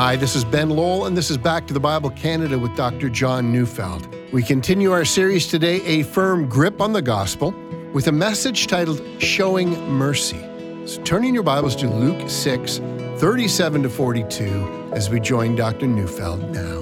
Hi, 0.00 0.16
this 0.16 0.34
is 0.34 0.46
Ben 0.46 0.70
Lowell, 0.70 1.04
and 1.04 1.14
this 1.14 1.30
is 1.30 1.36
Back 1.36 1.66
to 1.66 1.74
the 1.74 1.78
Bible 1.78 2.08
Canada 2.08 2.58
with 2.58 2.74
Dr. 2.74 3.10
John 3.10 3.52
Neufeld. 3.52 4.08
We 4.32 4.42
continue 4.42 4.92
our 4.92 5.04
series 5.04 5.46
today, 5.46 5.82
A 5.84 6.04
Firm 6.04 6.48
Grip 6.48 6.80
on 6.80 6.94
the 6.94 7.02
Gospel, 7.02 7.54
with 7.92 8.06
a 8.06 8.12
message 8.12 8.66
titled 8.66 9.02
Showing 9.18 9.78
Mercy. 9.90 10.40
So 10.86 11.02
turn 11.02 11.22
in 11.22 11.34
your 11.34 11.42
Bibles 11.42 11.76
to 11.76 11.86
Luke 11.86 12.30
6, 12.30 12.78
37 13.18 13.82
to 13.82 13.90
42, 13.90 14.90
as 14.94 15.10
we 15.10 15.20
join 15.20 15.54
Dr. 15.54 15.86
Neufeld 15.86 16.50
now. 16.50 16.80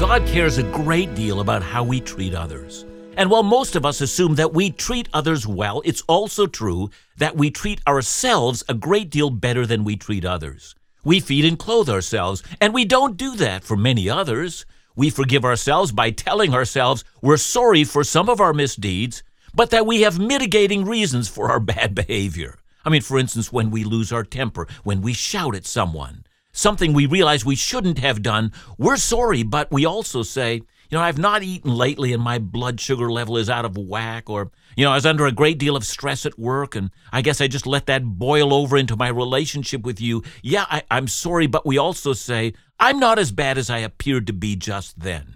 God 0.00 0.26
cares 0.26 0.58
a 0.58 0.64
great 0.64 1.14
deal 1.14 1.38
about 1.38 1.62
how 1.62 1.84
we 1.84 2.00
treat 2.00 2.34
others. 2.34 2.84
And 3.18 3.30
while 3.30 3.42
most 3.42 3.74
of 3.74 3.84
us 3.84 4.00
assume 4.00 4.36
that 4.36 4.54
we 4.54 4.70
treat 4.70 5.08
others 5.12 5.44
well, 5.44 5.82
it's 5.84 6.04
also 6.06 6.46
true 6.46 6.88
that 7.16 7.36
we 7.36 7.50
treat 7.50 7.80
ourselves 7.84 8.62
a 8.68 8.74
great 8.74 9.10
deal 9.10 9.28
better 9.28 9.66
than 9.66 9.82
we 9.82 9.96
treat 9.96 10.24
others. 10.24 10.76
We 11.02 11.18
feed 11.18 11.44
and 11.44 11.58
clothe 11.58 11.90
ourselves, 11.90 12.44
and 12.60 12.72
we 12.72 12.84
don't 12.84 13.16
do 13.16 13.34
that 13.34 13.64
for 13.64 13.76
many 13.76 14.08
others. 14.08 14.66
We 14.94 15.10
forgive 15.10 15.44
ourselves 15.44 15.90
by 15.90 16.12
telling 16.12 16.54
ourselves 16.54 17.02
we're 17.20 17.38
sorry 17.38 17.82
for 17.82 18.04
some 18.04 18.28
of 18.28 18.40
our 18.40 18.54
misdeeds, 18.54 19.24
but 19.52 19.70
that 19.70 19.84
we 19.84 20.02
have 20.02 20.20
mitigating 20.20 20.84
reasons 20.84 21.26
for 21.28 21.50
our 21.50 21.60
bad 21.74 21.96
behavior. 21.96 22.60
I 22.84 22.90
mean, 22.90 23.02
for 23.02 23.18
instance, 23.18 23.52
when 23.52 23.72
we 23.72 23.82
lose 23.82 24.12
our 24.12 24.22
temper, 24.22 24.68
when 24.84 25.02
we 25.02 25.12
shout 25.12 25.56
at 25.56 25.66
someone, 25.66 26.24
something 26.52 26.92
we 26.92 27.06
realize 27.06 27.44
we 27.44 27.56
shouldn't 27.56 27.98
have 27.98 28.22
done, 28.22 28.52
we're 28.78 28.96
sorry, 28.96 29.42
but 29.42 29.72
we 29.72 29.84
also 29.84 30.22
say, 30.22 30.62
you 30.90 30.96
know, 30.96 31.04
I've 31.04 31.18
not 31.18 31.42
eaten 31.42 31.74
lately 31.74 32.12
and 32.12 32.22
my 32.22 32.38
blood 32.38 32.80
sugar 32.80 33.12
level 33.12 33.36
is 33.36 33.50
out 33.50 33.64
of 33.64 33.76
whack, 33.76 34.30
or, 34.30 34.50
you 34.76 34.84
know, 34.84 34.92
I 34.92 34.94
was 34.94 35.06
under 35.06 35.26
a 35.26 35.32
great 35.32 35.58
deal 35.58 35.76
of 35.76 35.84
stress 35.84 36.24
at 36.24 36.38
work 36.38 36.74
and 36.74 36.90
I 37.12 37.20
guess 37.20 37.40
I 37.40 37.46
just 37.46 37.66
let 37.66 37.86
that 37.86 38.04
boil 38.04 38.54
over 38.54 38.76
into 38.76 38.96
my 38.96 39.08
relationship 39.08 39.82
with 39.82 40.00
you. 40.00 40.22
Yeah, 40.42 40.64
I, 40.68 40.82
I'm 40.90 41.08
sorry, 41.08 41.46
but 41.46 41.66
we 41.66 41.76
also 41.76 42.14
say, 42.14 42.54
I'm 42.80 42.98
not 42.98 43.18
as 43.18 43.32
bad 43.32 43.58
as 43.58 43.68
I 43.68 43.78
appeared 43.78 44.26
to 44.28 44.32
be 44.32 44.56
just 44.56 44.98
then. 45.00 45.34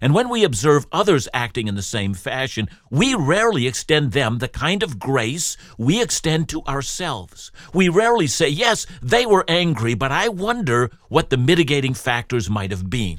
And 0.00 0.14
when 0.14 0.28
we 0.28 0.44
observe 0.44 0.86
others 0.92 1.28
acting 1.34 1.66
in 1.66 1.74
the 1.74 1.82
same 1.82 2.14
fashion, 2.14 2.68
we 2.90 3.14
rarely 3.14 3.66
extend 3.66 4.12
them 4.12 4.38
the 4.38 4.48
kind 4.48 4.82
of 4.82 4.98
grace 4.98 5.56
we 5.76 6.00
extend 6.00 6.48
to 6.50 6.62
ourselves. 6.64 7.50
We 7.74 7.88
rarely 7.88 8.28
say, 8.28 8.48
Yes, 8.48 8.86
they 9.02 9.26
were 9.26 9.44
angry, 9.48 9.94
but 9.94 10.12
I 10.12 10.28
wonder 10.28 10.90
what 11.08 11.30
the 11.30 11.36
mitigating 11.36 11.94
factors 11.94 12.48
might 12.48 12.70
have 12.70 12.88
been. 12.88 13.18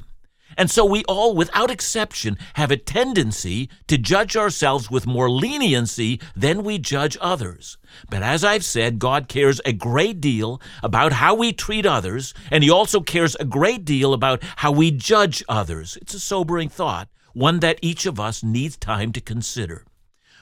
And 0.60 0.70
so 0.70 0.84
we 0.84 1.04
all, 1.04 1.34
without 1.34 1.70
exception, 1.70 2.36
have 2.52 2.70
a 2.70 2.76
tendency 2.76 3.70
to 3.86 3.96
judge 3.96 4.36
ourselves 4.36 4.90
with 4.90 5.06
more 5.06 5.30
leniency 5.30 6.20
than 6.36 6.62
we 6.62 6.76
judge 6.76 7.16
others. 7.18 7.78
But 8.10 8.22
as 8.22 8.44
I've 8.44 8.66
said, 8.66 8.98
God 8.98 9.26
cares 9.26 9.62
a 9.64 9.72
great 9.72 10.20
deal 10.20 10.60
about 10.82 11.14
how 11.14 11.34
we 11.34 11.54
treat 11.54 11.86
others, 11.86 12.34
and 12.50 12.62
He 12.62 12.68
also 12.68 13.00
cares 13.00 13.36
a 13.36 13.46
great 13.46 13.86
deal 13.86 14.12
about 14.12 14.42
how 14.56 14.70
we 14.70 14.90
judge 14.90 15.42
others. 15.48 15.96
It's 16.02 16.12
a 16.12 16.20
sobering 16.20 16.68
thought, 16.68 17.08
one 17.32 17.60
that 17.60 17.78
each 17.80 18.04
of 18.04 18.20
us 18.20 18.42
needs 18.42 18.76
time 18.76 19.12
to 19.12 19.20
consider. 19.22 19.86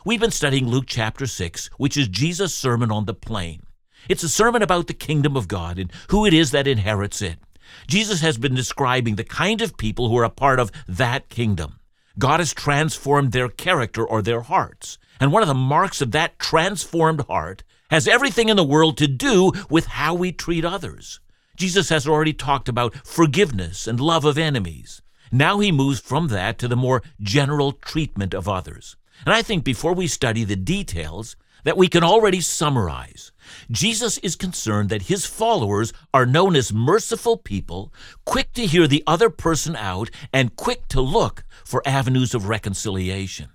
We've 0.05 0.19
been 0.19 0.33
studying 0.33 0.67
Luke 0.67 0.87
chapter 0.89 1.29
6, 1.29 1.71
which 1.77 1.97
is 1.97 2.09
Jesus' 2.09 2.53
Sermon 2.53 2.91
on 2.91 3.05
the 3.05 3.15
Plain. 3.15 3.63
It's 4.09 4.25
a 4.25 4.29
sermon 4.29 4.63
about 4.63 4.89
the 4.89 4.95
kingdom 4.95 5.37
of 5.37 5.47
God 5.47 5.79
and 5.79 5.93
who 6.09 6.27
it 6.27 6.35
is 6.35 6.51
that 6.51 6.67
inherits 6.67 7.23
it. 7.23 7.39
Jesus 7.87 8.21
has 8.21 8.39
been 8.39 8.55
describing 8.55 9.17
the 9.17 9.25
kind 9.25 9.63
of 9.63 9.77
people 9.77 10.09
who 10.09 10.19
are 10.19 10.25
a 10.25 10.31
part 10.31 10.61
of 10.61 10.71
that 10.87 11.29
kingdom. 11.29 11.79
God 12.19 12.41
has 12.41 12.53
transformed 12.53 13.33
their 13.33 13.49
character 13.49 14.05
or 14.05 14.23
their 14.23 14.41
hearts. 14.43 14.99
And 15.21 15.33
one 15.33 15.43
of 15.43 15.49
the 15.49 15.55
marks 15.55 16.01
of 16.01 16.11
that 16.13 16.39
transformed 16.39 17.23
heart 17.23 17.63
has 17.91 18.07
everything 18.07 18.49
in 18.49 18.57
the 18.57 18.65
world 18.65 18.97
to 18.99 19.07
do 19.07 19.53
with 19.71 19.87
how 19.87 20.15
we 20.15 20.33
treat 20.33 20.65
others. 20.65 21.21
Jesus 21.57 21.89
has 21.89 22.07
already 22.07 22.33
talked 22.33 22.69
about 22.69 22.95
forgiveness 23.07 23.87
and 23.87 24.01
love 24.01 24.25
of 24.25 24.39
enemies. 24.39 25.03
Now 25.33 25.59
he 25.59 25.73
moves 25.73 26.01
from 26.01 26.29
that 26.29 26.59
to 26.59 26.69
the 26.69 26.77
more 26.77 27.03
general 27.21 27.73
treatment 27.73 28.35
of 28.35 28.49
others. 28.49 28.97
And 29.25 29.35
I 29.35 29.43
think 29.43 29.65
before 29.65 29.93
we 29.93 30.07
study 30.07 30.45
the 30.45 30.57
details, 30.57 31.37
that 31.69 31.77
we 31.77 31.87
can 31.87 32.03
already 32.03 32.41
summarize. 32.41 33.31
Jesus 33.71 34.17
is 34.19 34.37
concerned 34.37 34.89
that 34.89 35.03
his 35.03 35.27
followers 35.27 35.93
are 36.15 36.25
known 36.25 36.57
as 36.57 36.73
merciful 36.73 37.37
people, 37.37 37.93
quick 38.25 38.55
to 38.55 38.65
hear 38.65 38.87
the 38.87 39.05
other 39.07 39.29
person 39.29 39.77
out, 39.77 40.09
and 40.33 40.57
quick 40.57 40.89
to 40.89 41.03
look 41.03 41.45
for 41.67 41.87
avenues 41.87 42.35
of 42.35 42.49
reconciliation. 42.49 43.51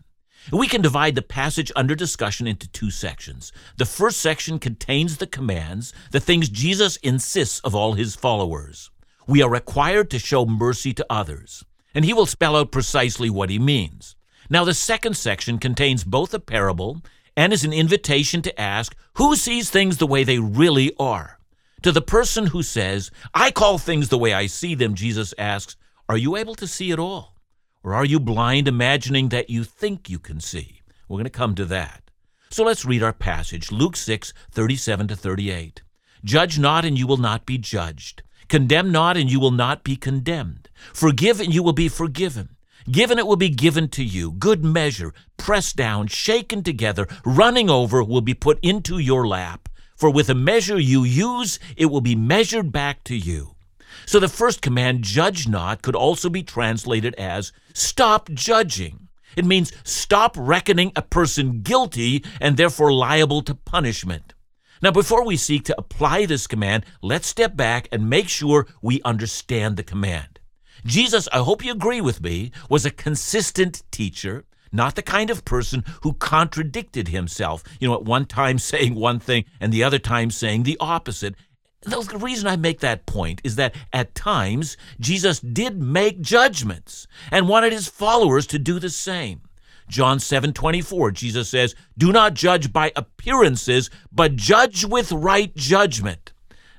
We 0.51 0.67
can 0.67 0.83
divide 0.83 1.15
the 1.15 1.23
passage 1.23 1.71
under 1.75 1.95
discussion 1.95 2.45
into 2.45 2.69
two 2.69 2.91
sections. 2.91 3.51
The 3.77 3.85
first 3.85 4.19
section 4.19 4.59
contains 4.59 5.17
the 5.17 5.25
commands, 5.25 5.91
the 6.11 6.19
things 6.19 6.49
Jesus 6.49 6.97
insists 6.97 7.61
of 7.61 7.73
all 7.73 7.93
his 7.93 8.13
followers. 8.15 8.91
We 9.25 9.41
are 9.41 9.49
required 9.49 10.11
to 10.11 10.19
show 10.19 10.45
mercy 10.45 10.93
to 10.93 11.05
others, 11.09 11.65
and 11.95 12.05
he 12.05 12.13
will 12.13 12.27
spell 12.27 12.55
out 12.55 12.71
precisely 12.71 13.31
what 13.31 13.49
he 13.49 13.57
means. 13.57 14.15
Now, 14.51 14.63
the 14.65 14.75
second 14.75 15.17
section 15.17 15.57
contains 15.57 16.03
both 16.03 16.31
a 16.35 16.39
parable 16.39 17.01
and 17.35 17.53
is 17.53 17.63
an 17.63 17.73
invitation 17.73 18.41
to 18.43 18.61
ask 18.61 18.95
who 19.15 19.35
sees 19.35 19.69
things 19.69 19.97
the 19.97 20.07
way 20.07 20.23
they 20.23 20.39
really 20.39 20.93
are. 20.99 21.39
To 21.83 21.91
the 21.91 22.01
person 22.01 22.47
who 22.47 22.63
says, 22.63 23.11
I 23.33 23.51
call 23.51 23.77
things 23.77 24.09
the 24.09 24.17
way 24.17 24.33
I 24.33 24.45
see 24.45 24.75
them, 24.75 24.95
Jesus 24.95 25.33
asks, 25.37 25.75
Are 26.07 26.17
you 26.17 26.37
able 26.37 26.55
to 26.55 26.67
see 26.67 26.91
at 26.91 26.99
all? 26.99 27.35
Or 27.83 27.93
are 27.93 28.05
you 28.05 28.19
blind, 28.19 28.67
imagining 28.67 29.29
that 29.29 29.49
you 29.49 29.63
think 29.65 30.09
you 30.09 30.17
can 30.17 30.39
see? 30.39 30.81
We're 31.07 31.17
going 31.17 31.25
to 31.25 31.29
come 31.29 31.55
to 31.55 31.65
that. 31.65 32.09
So 32.49 32.63
let's 32.63 32.85
read 32.85 33.03
our 33.03 33.13
passage 33.13 33.71
Luke 33.71 33.95
6, 33.97 34.33
37 34.51 35.07
to 35.09 35.15
38. 35.15 35.81
Judge 36.23 36.57
not, 36.57 36.85
and 36.85 36.97
you 36.97 37.05
will 37.05 37.17
not 37.17 37.45
be 37.45 37.57
judged. 37.57 38.23
Condemn 38.47 38.91
not, 38.91 39.17
and 39.17 39.29
you 39.29 39.39
will 39.39 39.51
not 39.51 39.83
be 39.83 39.95
condemned. 39.95 40.69
Forgive, 40.93 41.41
and 41.41 41.53
you 41.53 41.63
will 41.63 41.73
be 41.73 41.89
forgiven. 41.89 42.52
Given 42.91 43.17
it 43.17 43.27
will 43.27 43.37
be 43.37 43.49
given 43.49 43.87
to 43.89 44.03
you. 44.03 44.31
Good 44.31 44.63
measure, 44.63 45.13
pressed 45.37 45.75
down, 45.75 46.07
shaken 46.07 46.63
together, 46.63 47.07
running 47.25 47.69
over, 47.69 48.03
will 48.03 48.21
be 48.21 48.33
put 48.33 48.59
into 48.61 48.97
your 48.97 49.27
lap. 49.27 49.69
For 49.95 50.09
with 50.09 50.27
the 50.27 50.35
measure 50.35 50.79
you 50.79 51.03
use, 51.03 51.59
it 51.77 51.85
will 51.85 52.01
be 52.01 52.15
measured 52.15 52.71
back 52.71 53.03
to 53.05 53.15
you. 53.15 53.55
So 54.05 54.19
the 54.19 54.27
first 54.27 54.61
command, 54.61 55.03
judge 55.03 55.47
not, 55.47 55.81
could 55.81 55.95
also 55.95 56.29
be 56.29 56.43
translated 56.43 57.15
as 57.15 57.53
stop 57.73 58.29
judging. 58.31 59.07
It 59.35 59.45
means 59.45 59.71
stop 59.83 60.35
reckoning 60.37 60.91
a 60.95 61.01
person 61.01 61.61
guilty 61.61 62.23
and 62.41 62.57
therefore 62.57 62.91
liable 62.91 63.41
to 63.43 63.55
punishment. 63.55 64.33
Now, 64.81 64.91
before 64.91 65.25
we 65.25 65.37
seek 65.37 65.63
to 65.65 65.75
apply 65.77 66.25
this 66.25 66.45
command, 66.45 66.85
let's 67.01 67.27
step 67.27 67.55
back 67.55 67.87
and 67.91 68.09
make 68.09 68.27
sure 68.27 68.67
we 68.81 69.01
understand 69.03 69.77
the 69.77 69.83
command. 69.83 70.32
Jesus, 70.85 71.29
I 71.31 71.39
hope 71.39 71.63
you 71.63 71.71
agree 71.71 72.01
with 72.01 72.21
me, 72.21 72.51
was 72.69 72.85
a 72.85 72.91
consistent 72.91 73.83
teacher, 73.91 74.45
not 74.71 74.95
the 74.95 75.01
kind 75.01 75.29
of 75.29 75.45
person 75.45 75.83
who 76.01 76.13
contradicted 76.13 77.07
himself, 77.07 77.63
you 77.79 77.87
know, 77.87 77.93
at 77.93 78.03
one 78.03 78.25
time 78.25 78.57
saying 78.59 78.95
one 78.95 79.19
thing 79.19 79.45
and 79.59 79.71
the 79.71 79.83
other 79.83 79.99
time 79.99 80.31
saying 80.31 80.63
the 80.63 80.77
opposite. 80.79 81.35
The 81.83 82.17
reason 82.17 82.47
I 82.47 82.55
make 82.55 82.79
that 82.79 83.05
point 83.05 83.41
is 83.43 83.55
that 83.57 83.75
at 83.91 84.15
times 84.15 84.77
Jesus 84.99 85.39
did 85.39 85.81
make 85.81 86.21
judgments 86.21 87.07
and 87.29 87.49
wanted 87.49 87.73
his 87.73 87.87
followers 87.87 88.47
to 88.47 88.59
do 88.59 88.79
the 88.79 88.89
same. 88.89 89.41
John 89.89 90.19
7:24 90.19 91.11
Jesus 91.11 91.49
says, 91.49 91.75
"Do 91.97 92.11
not 92.13 92.33
judge 92.33 92.71
by 92.71 92.93
appearances, 92.95 93.89
but 94.11 94.37
judge 94.37 94.85
with 94.85 95.11
right 95.11 95.53
judgment." 95.55 96.32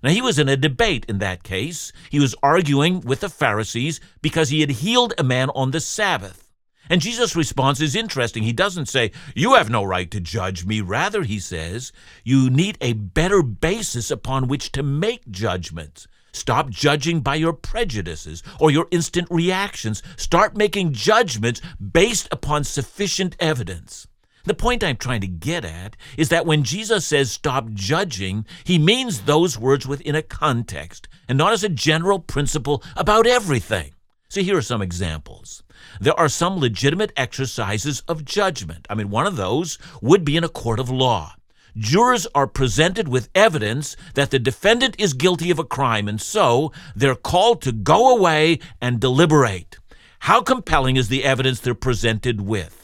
Now, 0.04 0.10
he 0.10 0.20
was 0.20 0.38
in 0.38 0.50
a 0.50 0.56
debate 0.56 1.06
in 1.08 1.16
that 1.20 1.44
case. 1.44 1.90
He 2.10 2.20
was 2.20 2.34
arguing 2.42 3.00
with 3.00 3.20
the 3.20 3.30
Pharisees 3.30 4.00
because 4.20 4.50
he 4.50 4.60
had 4.60 4.70
healed 4.70 5.14
a 5.16 5.24
man 5.24 5.48
on 5.54 5.70
the 5.70 5.80
Sabbath. 5.80 6.52
And 6.90 7.00
Jesus' 7.00 7.34
response 7.34 7.80
is 7.80 7.96
interesting. 7.96 8.42
He 8.42 8.52
doesn't 8.52 8.84
say, 8.84 9.12
You 9.34 9.54
have 9.54 9.70
no 9.70 9.82
right 9.82 10.10
to 10.10 10.20
judge 10.20 10.66
me. 10.66 10.82
Rather, 10.82 11.22
he 11.22 11.38
says, 11.38 11.90
You 12.22 12.50
need 12.50 12.76
a 12.82 12.92
better 12.92 13.42
basis 13.42 14.10
upon 14.10 14.46
which 14.46 14.72
to 14.72 14.82
make 14.82 15.26
judgments. 15.30 16.06
Stop 16.34 16.68
judging 16.68 17.20
by 17.20 17.36
your 17.36 17.54
prejudices 17.54 18.42
or 18.60 18.70
your 18.70 18.88
instant 18.90 19.28
reactions. 19.30 20.02
Start 20.18 20.54
making 20.54 20.92
judgments 20.92 21.62
based 21.80 22.28
upon 22.30 22.64
sufficient 22.64 23.36
evidence. 23.40 24.06
The 24.44 24.54
point 24.54 24.84
I'm 24.84 24.98
trying 24.98 25.22
to 25.22 25.26
get 25.26 25.64
at 25.64 25.96
is 26.18 26.28
that 26.28 26.44
when 26.44 26.64
Jesus 26.64 27.06
says 27.06 27.32
stop 27.32 27.70
judging, 27.72 28.46
he 28.62 28.78
means 28.78 29.22
those 29.22 29.58
words 29.58 29.86
within 29.86 30.14
a 30.14 30.22
context 30.22 31.08
and 31.26 31.38
not 31.38 31.54
as 31.54 31.64
a 31.64 31.68
general 31.70 32.18
principle 32.18 32.82
about 32.94 33.26
everything. 33.26 33.92
So 34.28 34.42
here 34.42 34.58
are 34.58 34.62
some 34.62 34.82
examples. 34.82 35.62
There 35.98 36.18
are 36.18 36.28
some 36.28 36.58
legitimate 36.58 37.12
exercises 37.16 38.02
of 38.06 38.24
judgment. 38.24 38.86
I 38.90 38.94
mean, 38.94 39.08
one 39.08 39.26
of 39.26 39.36
those 39.36 39.78
would 40.02 40.24
be 40.24 40.36
in 40.36 40.44
a 40.44 40.48
court 40.48 40.78
of 40.78 40.90
law. 40.90 41.34
Jurors 41.76 42.26
are 42.34 42.46
presented 42.46 43.08
with 43.08 43.30
evidence 43.34 43.96
that 44.14 44.30
the 44.30 44.38
defendant 44.38 44.94
is 44.98 45.12
guilty 45.12 45.50
of 45.50 45.58
a 45.58 45.64
crime, 45.64 46.06
and 46.06 46.20
so 46.20 46.70
they're 46.94 47.14
called 47.14 47.62
to 47.62 47.72
go 47.72 48.14
away 48.14 48.58
and 48.80 49.00
deliberate. 49.00 49.78
How 50.20 50.42
compelling 50.42 50.96
is 50.96 51.08
the 51.08 51.24
evidence 51.24 51.60
they're 51.60 51.74
presented 51.74 52.42
with? 52.42 52.83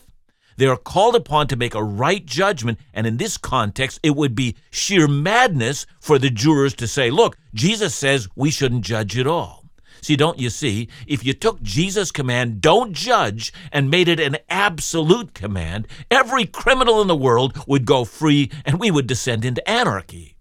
They 0.60 0.66
are 0.66 0.76
called 0.76 1.16
upon 1.16 1.46
to 1.46 1.56
make 1.56 1.74
a 1.74 1.82
right 1.82 2.22
judgment, 2.26 2.78
and 2.92 3.06
in 3.06 3.16
this 3.16 3.38
context, 3.38 3.98
it 4.02 4.14
would 4.14 4.34
be 4.34 4.56
sheer 4.70 5.08
madness 5.08 5.86
for 6.00 6.18
the 6.18 6.28
jurors 6.28 6.74
to 6.74 6.86
say, 6.86 7.08
look, 7.10 7.38
Jesus 7.54 7.94
says 7.94 8.28
we 8.36 8.50
shouldn't 8.50 8.84
judge 8.84 9.16
at 9.16 9.26
all. 9.26 9.64
See, 10.02 10.16
don't 10.16 10.38
you 10.38 10.50
see? 10.50 10.90
If 11.06 11.24
you 11.24 11.32
took 11.32 11.62
Jesus' 11.62 12.12
command, 12.12 12.60
don't 12.60 12.92
judge, 12.92 13.54
and 13.72 13.88
made 13.88 14.06
it 14.06 14.20
an 14.20 14.36
absolute 14.50 15.32
command, 15.32 15.88
every 16.10 16.44
criminal 16.44 17.00
in 17.00 17.08
the 17.08 17.16
world 17.16 17.56
would 17.66 17.86
go 17.86 18.04
free 18.04 18.50
and 18.66 18.78
we 18.78 18.90
would 18.90 19.06
descend 19.06 19.46
into 19.46 19.66
anarchy. 19.66 20.36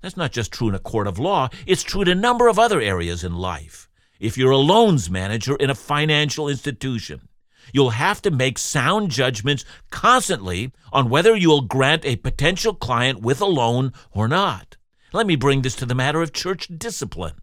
That's 0.00 0.16
not 0.16 0.32
just 0.32 0.50
true 0.50 0.70
in 0.70 0.74
a 0.74 0.80
court 0.80 1.06
of 1.06 1.20
law, 1.20 1.50
it's 1.68 1.84
true 1.84 2.02
in 2.02 2.08
a 2.08 2.16
number 2.16 2.48
of 2.48 2.58
other 2.58 2.80
areas 2.80 3.22
in 3.22 3.36
life. 3.36 3.88
If 4.18 4.36
you're 4.36 4.50
a 4.50 4.56
loans 4.56 5.08
manager 5.08 5.54
in 5.54 5.70
a 5.70 5.76
financial 5.76 6.48
institution, 6.48 7.28
you'll 7.72 7.90
have 7.90 8.22
to 8.22 8.30
make 8.30 8.58
sound 8.58 9.10
judgments 9.10 9.64
constantly 9.90 10.72
on 10.92 11.08
whether 11.08 11.34
you'll 11.34 11.62
grant 11.62 12.04
a 12.04 12.16
potential 12.16 12.74
client 12.74 13.20
with 13.20 13.40
a 13.40 13.46
loan 13.46 13.92
or 14.12 14.28
not. 14.28 14.76
Let 15.12 15.26
me 15.26 15.36
bring 15.36 15.62
this 15.62 15.76
to 15.76 15.86
the 15.86 15.94
matter 15.94 16.22
of 16.22 16.32
church 16.32 16.68
discipline. 16.78 17.34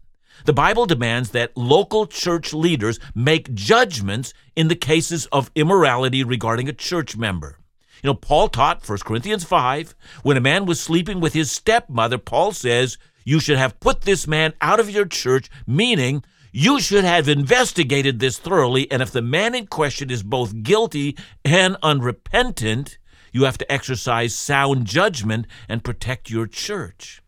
The 0.44 0.52
Bible 0.52 0.86
demands 0.86 1.30
that 1.30 1.56
local 1.56 2.06
church 2.06 2.54
leaders 2.54 2.98
make 3.14 3.54
judgments 3.54 4.32
in 4.56 4.68
the 4.68 4.76
cases 4.76 5.26
of 5.26 5.50
immorality 5.54 6.24
regarding 6.24 6.68
a 6.68 6.72
church 6.72 7.16
member. 7.16 7.58
You 8.02 8.08
know, 8.08 8.14
Paul 8.14 8.48
taught 8.48 8.88
1 8.88 8.98
Corinthians 8.98 9.44
5 9.44 9.94
when 10.22 10.36
a 10.36 10.40
man 10.40 10.64
was 10.64 10.80
sleeping 10.80 11.20
with 11.20 11.34
his 11.34 11.52
stepmother, 11.52 12.16
Paul 12.16 12.52
says, 12.52 12.96
You 13.24 13.40
should 13.40 13.58
have 13.58 13.80
put 13.80 14.02
this 14.02 14.26
man 14.26 14.54
out 14.62 14.80
of 14.80 14.88
your 14.88 15.04
church, 15.04 15.50
meaning 15.66 16.24
you 16.52 16.80
should 16.80 17.04
have 17.04 17.28
investigated 17.28 18.18
this 18.18 18.38
thoroughly, 18.38 18.90
and 18.90 19.02
if 19.02 19.10
the 19.10 19.22
man 19.22 19.54
in 19.54 19.66
question 19.66 20.10
is 20.10 20.22
both 20.22 20.62
guilty 20.62 21.16
and 21.44 21.76
unrepentant, 21.82 22.98
you 23.32 23.44
have 23.44 23.58
to 23.58 23.72
exercise 23.72 24.34
sound 24.34 24.86
judgment 24.86 25.46
and 25.68 25.84
protect 25.84 26.30
your 26.30 26.46
church. 26.46 27.22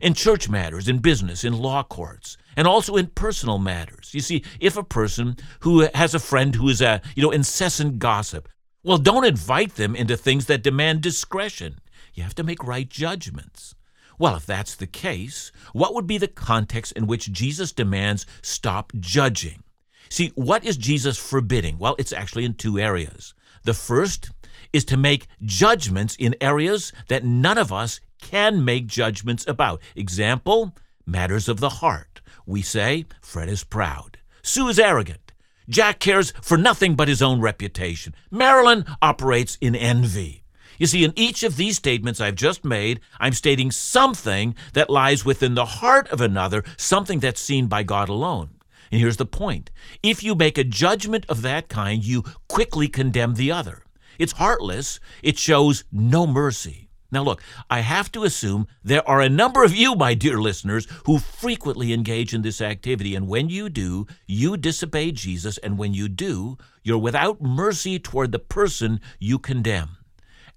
In 0.00 0.12
church 0.12 0.48
matters, 0.48 0.88
in 0.88 0.98
business, 0.98 1.42
in 1.44 1.54
law 1.54 1.82
courts, 1.82 2.36
and 2.54 2.66
also 2.66 2.96
in 2.96 3.06
personal 3.06 3.58
matters. 3.58 4.10
You 4.12 4.20
see, 4.20 4.44
if 4.60 4.76
a 4.76 4.82
person 4.82 5.36
who 5.60 5.88
has 5.94 6.14
a 6.14 6.18
friend 6.18 6.54
who 6.54 6.68
is 6.68 6.82
a, 6.82 7.00
you 7.14 7.22
know, 7.22 7.30
incessant 7.30 7.98
gossip, 7.98 8.48
well, 8.82 8.98
don't 8.98 9.24
invite 9.24 9.76
them 9.76 9.96
into 9.96 10.16
things 10.16 10.46
that 10.46 10.62
demand 10.62 11.00
discretion. 11.00 11.80
You 12.12 12.22
have 12.24 12.34
to 12.34 12.44
make 12.44 12.62
right 12.62 12.88
judgments. 12.88 13.74
Well, 14.18 14.36
if 14.36 14.46
that's 14.46 14.74
the 14.74 14.86
case, 14.86 15.52
what 15.72 15.94
would 15.94 16.06
be 16.06 16.18
the 16.18 16.28
context 16.28 16.92
in 16.92 17.06
which 17.06 17.32
Jesus 17.32 17.72
demands 17.72 18.26
stop 18.42 18.92
judging? 18.98 19.62
See, 20.08 20.32
what 20.34 20.64
is 20.64 20.76
Jesus 20.76 21.18
forbidding? 21.18 21.78
Well, 21.78 21.96
it's 21.98 22.12
actually 22.12 22.44
in 22.44 22.54
two 22.54 22.78
areas. 22.78 23.34
The 23.64 23.74
first 23.74 24.30
is 24.72 24.84
to 24.86 24.96
make 24.96 25.26
judgments 25.42 26.16
in 26.16 26.36
areas 26.40 26.92
that 27.08 27.24
none 27.24 27.58
of 27.58 27.72
us 27.72 28.00
can 28.20 28.64
make 28.64 28.86
judgments 28.86 29.44
about. 29.46 29.80
Example, 29.94 30.74
matters 31.04 31.48
of 31.48 31.60
the 31.60 31.68
heart. 31.68 32.20
We 32.46 32.62
say, 32.62 33.06
Fred 33.20 33.48
is 33.48 33.64
proud. 33.64 34.18
Sue 34.42 34.68
is 34.68 34.78
arrogant. 34.78 35.32
Jack 35.68 35.98
cares 35.98 36.32
for 36.40 36.56
nothing 36.56 36.94
but 36.94 37.08
his 37.08 37.20
own 37.20 37.40
reputation. 37.40 38.14
Marilyn 38.30 38.84
operates 39.02 39.58
in 39.60 39.74
envy. 39.74 40.44
You 40.78 40.86
see, 40.86 41.04
in 41.04 41.12
each 41.16 41.42
of 41.42 41.56
these 41.56 41.76
statements 41.76 42.20
I've 42.20 42.34
just 42.34 42.64
made, 42.64 43.00
I'm 43.18 43.32
stating 43.32 43.70
something 43.70 44.54
that 44.74 44.90
lies 44.90 45.24
within 45.24 45.54
the 45.54 45.64
heart 45.64 46.08
of 46.08 46.20
another, 46.20 46.64
something 46.76 47.20
that's 47.20 47.40
seen 47.40 47.66
by 47.66 47.82
God 47.82 48.08
alone. 48.08 48.50
And 48.90 49.00
here's 49.00 49.16
the 49.16 49.26
point 49.26 49.70
if 50.02 50.22
you 50.22 50.34
make 50.34 50.58
a 50.58 50.64
judgment 50.64 51.26
of 51.28 51.42
that 51.42 51.68
kind, 51.68 52.04
you 52.04 52.24
quickly 52.48 52.88
condemn 52.88 53.34
the 53.34 53.50
other. 53.50 53.82
It's 54.18 54.32
heartless, 54.32 55.00
it 55.22 55.38
shows 55.38 55.84
no 55.92 56.26
mercy. 56.26 56.86
Now, 57.12 57.22
look, 57.22 57.42
I 57.70 57.80
have 57.80 58.10
to 58.12 58.24
assume 58.24 58.66
there 58.82 59.08
are 59.08 59.20
a 59.20 59.28
number 59.28 59.62
of 59.62 59.74
you, 59.74 59.94
my 59.94 60.14
dear 60.14 60.38
listeners, 60.40 60.88
who 61.04 61.18
frequently 61.18 61.92
engage 61.92 62.34
in 62.34 62.42
this 62.42 62.60
activity. 62.60 63.14
And 63.14 63.28
when 63.28 63.48
you 63.48 63.68
do, 63.68 64.06
you 64.26 64.56
disobey 64.56 65.12
Jesus. 65.12 65.56
And 65.58 65.78
when 65.78 65.94
you 65.94 66.08
do, 66.08 66.58
you're 66.82 66.98
without 66.98 67.40
mercy 67.40 67.98
toward 67.98 68.32
the 68.32 68.40
person 68.40 69.00
you 69.20 69.38
condemn. 69.38 69.95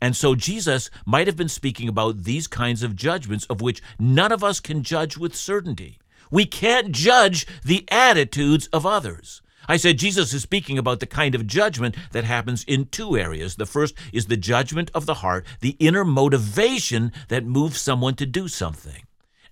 And 0.01 0.15
so 0.15 0.35
Jesus 0.35 0.89
might 1.05 1.27
have 1.27 1.35
been 1.35 1.49
speaking 1.49 1.89
about 1.89 2.23
these 2.23 2.47
kinds 2.47 2.83
of 2.83 2.95
judgments 2.95 3.45
of 3.45 3.61
which 3.61 3.81
none 3.99 4.31
of 4.31 4.43
us 4.43 4.59
can 4.59 4.83
judge 4.83 5.17
with 5.17 5.35
certainty. 5.35 5.99
We 6.31 6.45
can't 6.45 6.91
judge 6.91 7.47
the 7.63 7.85
attitudes 7.91 8.67
of 8.67 8.85
others. 8.85 9.41
I 9.67 9.77
said 9.77 9.99
Jesus 9.99 10.33
is 10.33 10.41
speaking 10.41 10.77
about 10.77 10.99
the 10.99 11.05
kind 11.05 11.35
of 11.35 11.45
judgment 11.45 11.95
that 12.11 12.23
happens 12.23 12.63
in 12.63 12.85
two 12.85 13.17
areas. 13.17 13.55
The 13.55 13.65
first 13.65 13.93
is 14.11 14.25
the 14.25 14.37
judgment 14.37 14.89
of 14.95 15.05
the 15.05 15.15
heart, 15.15 15.45
the 15.59 15.75
inner 15.79 16.05
motivation 16.05 17.11
that 17.27 17.45
moves 17.45 17.79
someone 17.79 18.15
to 18.15 18.25
do 18.25 18.47
something. 18.47 19.03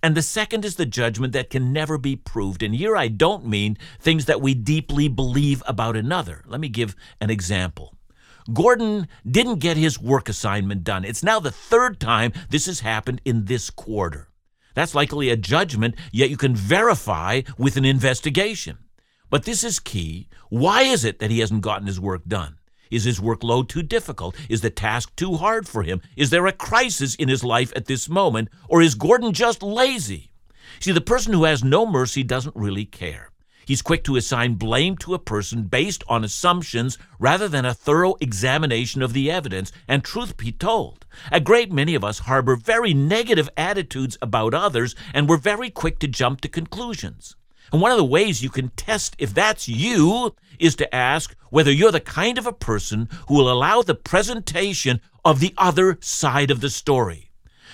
And 0.02 0.16
the 0.16 0.22
second 0.22 0.64
is 0.64 0.76
the 0.76 0.86
judgment 0.86 1.32
that 1.32 1.50
can 1.50 1.72
never 1.72 1.98
be 1.98 2.16
proved. 2.16 2.62
And 2.62 2.74
here 2.74 2.96
I 2.96 3.08
don't 3.08 3.46
mean 3.46 3.76
things 4.00 4.26
that 4.26 4.40
we 4.40 4.54
deeply 4.54 5.08
believe 5.08 5.62
about 5.66 5.96
another. 5.96 6.44
Let 6.46 6.60
me 6.60 6.68
give 6.68 6.94
an 7.20 7.30
example. 7.30 7.94
Gordon 8.52 9.08
didn't 9.30 9.58
get 9.58 9.76
his 9.76 10.00
work 10.00 10.28
assignment 10.28 10.84
done. 10.84 11.04
It's 11.04 11.22
now 11.22 11.38
the 11.38 11.50
third 11.50 12.00
time 12.00 12.32
this 12.48 12.66
has 12.66 12.80
happened 12.80 13.20
in 13.24 13.44
this 13.44 13.70
quarter. 13.70 14.28
That's 14.74 14.94
likely 14.94 15.28
a 15.28 15.36
judgment, 15.36 15.96
yet 16.12 16.30
you 16.30 16.36
can 16.36 16.54
verify 16.54 17.42
with 17.58 17.76
an 17.76 17.84
investigation. 17.84 18.78
But 19.30 19.44
this 19.44 19.64
is 19.64 19.78
key. 19.80 20.28
Why 20.48 20.82
is 20.82 21.04
it 21.04 21.18
that 21.18 21.30
he 21.30 21.40
hasn't 21.40 21.62
gotten 21.62 21.86
his 21.86 22.00
work 22.00 22.24
done? 22.26 22.58
Is 22.90 23.04
his 23.04 23.20
workload 23.20 23.68
too 23.68 23.82
difficult? 23.82 24.34
Is 24.48 24.62
the 24.62 24.70
task 24.70 25.14
too 25.16 25.34
hard 25.34 25.68
for 25.68 25.82
him? 25.82 26.00
Is 26.16 26.30
there 26.30 26.46
a 26.46 26.52
crisis 26.52 27.14
in 27.16 27.28
his 27.28 27.44
life 27.44 27.72
at 27.76 27.84
this 27.84 28.08
moment? 28.08 28.48
Or 28.68 28.80
is 28.80 28.94
Gordon 28.94 29.32
just 29.34 29.62
lazy? 29.62 30.30
See, 30.80 30.92
the 30.92 31.00
person 31.00 31.32
who 31.32 31.44
has 31.44 31.62
no 31.62 31.84
mercy 31.84 32.22
doesn't 32.22 32.56
really 32.56 32.86
care. 32.86 33.27
He's 33.68 33.82
quick 33.82 34.02
to 34.04 34.16
assign 34.16 34.54
blame 34.54 34.96
to 34.96 35.12
a 35.12 35.18
person 35.18 35.64
based 35.64 36.02
on 36.08 36.24
assumptions 36.24 36.96
rather 37.18 37.48
than 37.48 37.66
a 37.66 37.74
thorough 37.74 38.14
examination 38.18 39.02
of 39.02 39.12
the 39.12 39.30
evidence. 39.30 39.72
And 39.86 40.02
truth 40.02 40.38
be 40.38 40.52
told, 40.52 41.04
a 41.30 41.38
great 41.38 41.70
many 41.70 41.94
of 41.94 42.02
us 42.02 42.20
harbor 42.20 42.56
very 42.56 42.94
negative 42.94 43.50
attitudes 43.58 44.16
about 44.22 44.54
others, 44.54 44.94
and 45.12 45.28
we're 45.28 45.36
very 45.36 45.68
quick 45.68 45.98
to 45.98 46.08
jump 46.08 46.40
to 46.40 46.48
conclusions. 46.48 47.36
And 47.70 47.82
one 47.82 47.90
of 47.90 47.98
the 47.98 48.06
ways 48.06 48.42
you 48.42 48.48
can 48.48 48.70
test 48.70 49.14
if 49.18 49.34
that's 49.34 49.68
you 49.68 50.34
is 50.58 50.74
to 50.76 50.94
ask 50.94 51.36
whether 51.50 51.70
you're 51.70 51.92
the 51.92 52.00
kind 52.00 52.38
of 52.38 52.46
a 52.46 52.54
person 52.54 53.06
who 53.28 53.34
will 53.34 53.52
allow 53.52 53.82
the 53.82 53.94
presentation 53.94 54.98
of 55.26 55.40
the 55.40 55.52
other 55.58 55.98
side 56.00 56.50
of 56.50 56.62
the 56.62 56.70
story. 56.70 57.32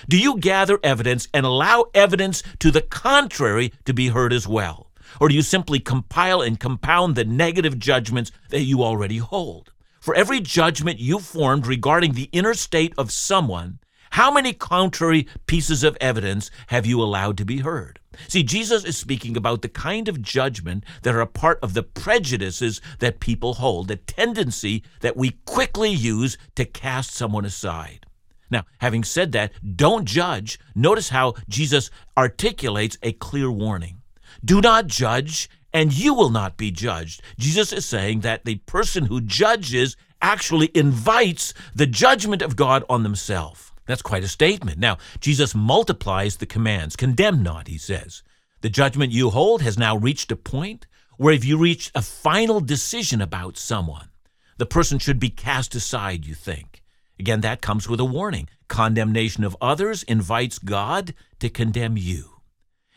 Do 0.09 0.19
you 0.19 0.39
gather 0.41 0.81
evidence 0.83 1.29
and 1.33 1.47
allow 1.47 1.85
evidence 1.95 2.43
to 2.59 2.73
the 2.73 2.83
contrary 2.83 3.73
to 3.85 3.95
be 3.95 4.09
heard 4.09 4.33
as 4.33 4.49
well? 4.49 4.91
Or 5.21 5.29
do 5.29 5.35
you 5.35 5.43
simply 5.43 5.81
compile 5.81 6.41
and 6.41 6.59
compound 6.59 7.15
the 7.15 7.25
negative 7.25 7.79
judgments 7.79 8.33
that 8.51 8.63
you 8.63 8.83
already 8.83 9.19
hold? 9.19 9.73
For 10.01 10.15
every 10.15 10.41
judgment 10.41 10.99
you 10.99 11.19
formed 11.19 11.67
regarding 11.67 12.13
the 12.13 12.29
inner 12.33 12.55
state 12.55 12.93
of 12.99 13.11
someone, 13.11 13.79
how 14.11 14.31
many 14.31 14.53
contrary 14.53 15.27
pieces 15.47 15.83
of 15.83 15.97
evidence 16.01 16.51
have 16.69 16.87
you 16.87 17.03
allowed 17.03 17.37
to 17.39 17.45
be 17.45 17.59
heard? 17.59 17.99
See, 18.29 18.45
Jesus 18.45 18.85
is 18.85 18.97
speaking 18.97 19.37
about 19.37 19.63
the 19.63 19.69
kind 19.69 20.09
of 20.09 20.23
judgment 20.23 20.85
that 21.03 21.15
are 21.17 21.21
a 21.21 21.27
part 21.27 21.59
of 21.63 21.75
the 21.75 21.83
prejudices 21.83 22.81
that 23.01 23.19
people 23.19 23.55
hold, 23.55 23.89
the 23.89 23.97
tendency 23.97 24.85
that 25.01 25.17
we 25.17 25.39
quickly 25.47 25.91
use 25.91 26.39
to 26.55 26.65
cast 26.65 27.13
someone 27.13 27.45
aside. 27.45 28.07
Now, 28.51 28.67
having 28.79 29.03
said 29.03 29.33
that, 29.33 29.53
don't 29.75 30.05
judge. 30.05 30.61
Notice 30.77 31.09
how 31.09 31.35
Jesus 31.49 31.91
articulates 32.17 32.97
a 33.03 33.15
clear 33.15 33.51
warning. 33.51 34.03
Do 34.43 34.61
not 34.61 34.87
judge, 34.87 35.51
and 35.73 35.93
you 35.93 36.15
will 36.15 36.31
not 36.31 36.57
be 36.57 36.71
judged. 36.71 37.21
Jesus 37.39 37.73
is 37.73 37.85
saying 37.85 38.21
that 38.21 38.45
the 38.45 38.57
person 38.67 39.07
who 39.07 39.21
judges 39.21 39.97
actually 40.23 40.71
invites 40.75 41.53
the 41.75 41.87
judgment 41.87 42.41
of 42.41 42.57
God 42.57 42.85
on 42.89 43.03
themselves. 43.03 43.73
That's 43.87 44.01
quite 44.01 44.25
a 44.25 44.29
statement. 44.29 44.79
Now, 44.79 44.97
Jesus 45.21 45.55
multiplies 45.55 46.37
the 46.37 46.47
commands. 46.47 46.97
Condemn 46.97 47.43
not, 47.43 47.69
he 47.69 47.77
says. 47.77 48.23
The 48.63 48.71
judgment 48.71 49.13
you 49.13 49.31
hold 49.31 49.61
has 49.61 49.79
now 49.79 49.97
reached 49.97 50.33
a 50.33 50.37
point 50.37 50.87
where 51.19 51.35
if 51.35 51.45
you 51.45 51.59
reach 51.59 51.91
a 51.95 52.01
final 52.01 52.61
decision 52.61 53.21
about 53.21 53.59
someone, 53.59 54.09
the 54.57 54.67
person 54.67 54.99
should 54.99 55.21
be 55.21 55.29
cast 55.29 55.75
aside, 55.75 56.25
you 56.25 56.35
think. 56.35 56.83
Again, 57.19 57.43
that 57.43 57.61
comes 57.61 57.89
with 57.89 58.01
a 58.01 58.05
warning. 58.05 58.49
Condemnation 58.69 59.45
of 59.45 59.57
others 59.61 60.03
invites 60.05 60.59
God 60.59 61.15
to 61.41 61.51
condemn 61.51 61.97
you. 61.97 62.34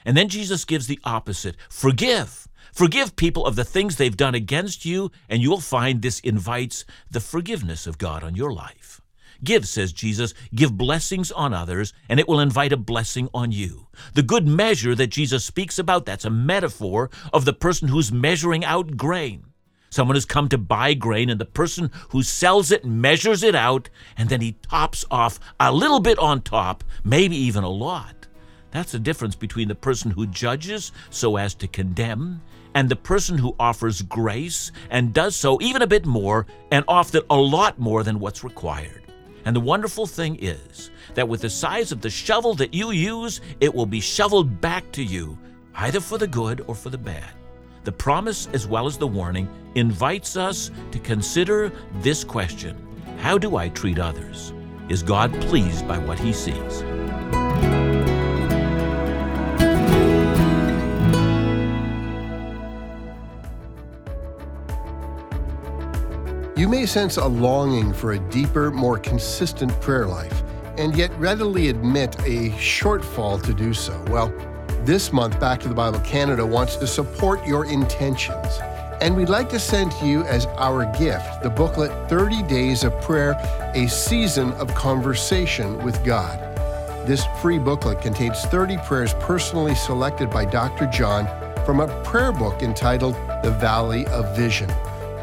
And 0.07 0.15
then 0.15 0.29
Jesus 0.29 0.63
gives 0.63 0.87
the 0.87 1.01
opposite 1.03 1.57
forgive. 1.69 2.47
Forgive 2.71 3.17
people 3.17 3.45
of 3.45 3.57
the 3.57 3.65
things 3.65 3.97
they've 3.97 4.15
done 4.15 4.35
against 4.35 4.85
you, 4.85 5.11
and 5.27 5.41
you'll 5.41 5.59
find 5.59 6.01
this 6.01 6.21
invites 6.21 6.85
the 7.11 7.19
forgiveness 7.19 7.85
of 7.85 7.97
God 7.97 8.23
on 8.23 8.33
your 8.33 8.53
life. 8.53 9.01
Give, 9.43 9.67
says 9.67 9.91
Jesus, 9.91 10.33
give 10.55 10.77
blessings 10.77 11.29
on 11.31 11.53
others, 11.53 11.93
and 12.07 12.21
it 12.21 12.27
will 12.27 12.39
invite 12.39 12.71
a 12.71 12.77
blessing 12.77 13.27
on 13.33 13.51
you. 13.51 13.87
The 14.13 14.23
good 14.23 14.47
measure 14.47 14.95
that 14.95 15.07
Jesus 15.07 15.43
speaks 15.43 15.77
about, 15.77 16.05
that's 16.05 16.25
a 16.25 16.29
metaphor 16.29 17.09
of 17.33 17.43
the 17.43 17.51
person 17.53 17.89
who's 17.89 18.09
measuring 18.09 18.63
out 18.63 18.95
grain. 18.95 19.43
Someone 19.89 20.15
has 20.15 20.25
come 20.25 20.47
to 20.49 20.57
buy 20.57 20.93
grain, 20.93 21.29
and 21.29 21.39
the 21.39 21.45
person 21.45 21.91
who 22.11 22.23
sells 22.23 22.71
it 22.71 22.85
measures 22.85 23.43
it 23.43 23.55
out, 23.55 23.89
and 24.15 24.29
then 24.29 24.39
he 24.39 24.53
tops 24.53 25.03
off 25.11 25.37
a 25.59 25.73
little 25.73 25.99
bit 25.99 26.17
on 26.17 26.41
top, 26.41 26.85
maybe 27.03 27.35
even 27.35 27.65
a 27.65 27.69
lot. 27.69 28.16
That's 28.71 28.91
the 28.91 28.99
difference 28.99 29.35
between 29.35 29.67
the 29.67 29.75
person 29.75 30.11
who 30.11 30.27
judges 30.27 30.91
so 31.09 31.37
as 31.37 31.53
to 31.55 31.67
condemn 31.67 32.41
and 32.75 32.89
the 32.89 32.95
person 32.95 33.37
who 33.37 33.55
offers 33.59 34.01
grace 34.01 34.71
and 34.89 35.13
does 35.13 35.35
so 35.35 35.59
even 35.61 35.81
a 35.81 35.87
bit 35.87 36.05
more 36.05 36.45
and 36.71 36.85
often 36.87 37.21
a 37.29 37.35
lot 37.35 37.79
more 37.79 38.03
than 38.03 38.19
what's 38.19 38.43
required. 38.43 39.03
And 39.45 39.55
the 39.55 39.61
wonderful 39.61 40.05
thing 40.05 40.37
is 40.41 40.91
that 41.15 41.27
with 41.27 41.41
the 41.41 41.49
size 41.49 41.91
of 41.91 42.01
the 42.01 42.09
shovel 42.09 42.53
that 42.55 42.73
you 42.73 42.91
use, 42.91 43.39
it 43.61 43.73
will 43.73 43.85
be 43.85 44.01
shoveled 44.01 44.59
back 44.59 44.91
to 44.91 45.03
you, 45.03 45.37
either 45.75 46.01
for 46.01 46.17
the 46.17 46.27
good 46.27 46.63
or 46.67 46.75
for 46.75 46.89
the 46.89 46.97
bad. 46.97 47.31
The 47.85 47.91
promise, 47.93 48.49
as 48.51 48.67
well 48.67 48.85
as 48.85 48.97
the 48.97 49.07
warning, 49.07 49.47
invites 49.75 50.35
us 50.35 50.69
to 50.91 50.99
consider 50.99 51.71
this 52.01 52.25
question 52.25 52.75
How 53.19 53.37
do 53.37 53.55
I 53.55 53.69
treat 53.69 53.97
others? 53.97 54.51
Is 54.89 55.01
God 55.01 55.33
pleased 55.43 55.87
by 55.87 55.97
what 55.97 56.19
he 56.19 56.33
sees? 56.33 56.83
You 66.57 66.67
may 66.67 66.87
sense 66.87 67.17
a 67.17 67.27
longing 67.27 67.93
for 67.93 68.13
a 68.13 68.19
deeper, 68.31 68.71
more 68.71 68.97
consistent 68.97 69.71
prayer 69.79 70.07
life, 70.07 70.41
and 70.79 70.97
yet 70.97 71.11
readily 71.19 71.69
admit 71.69 72.15
a 72.21 72.49
shortfall 72.57 73.39
to 73.43 73.53
do 73.53 73.75
so. 73.75 74.03
Well, 74.09 74.33
this 74.83 75.13
month, 75.13 75.39
Back 75.39 75.59
to 75.59 75.67
the 75.67 75.75
Bible 75.75 75.99
Canada 75.99 76.43
wants 76.43 76.75
to 76.77 76.87
support 76.87 77.45
your 77.45 77.65
intentions. 77.65 78.57
And 79.01 79.15
we'd 79.15 79.29
like 79.29 79.49
to 79.49 79.59
send 79.59 79.91
to 79.91 80.07
you 80.07 80.23
as 80.23 80.47
our 80.57 80.91
gift 80.97 81.43
the 81.43 81.51
booklet 81.51 81.91
30 82.09 82.41
Days 82.47 82.83
of 82.83 82.99
Prayer, 83.01 83.35
a 83.75 83.87
season 83.87 84.51
of 84.53 84.73
conversation 84.73 85.77
with 85.85 86.03
God. 86.03 86.39
This 87.05 87.23
free 87.39 87.59
booklet 87.59 88.01
contains 88.01 88.41
30 88.45 88.77
prayers 88.77 89.13
personally 89.19 89.75
selected 89.75 90.31
by 90.31 90.45
Dr. 90.45 90.87
John 90.87 91.27
from 91.67 91.81
a 91.81 92.03
prayer 92.03 92.31
book 92.31 92.63
entitled 92.63 93.13
The 93.43 93.55
Valley 93.61 94.07
of 94.07 94.35
Vision. 94.35 94.71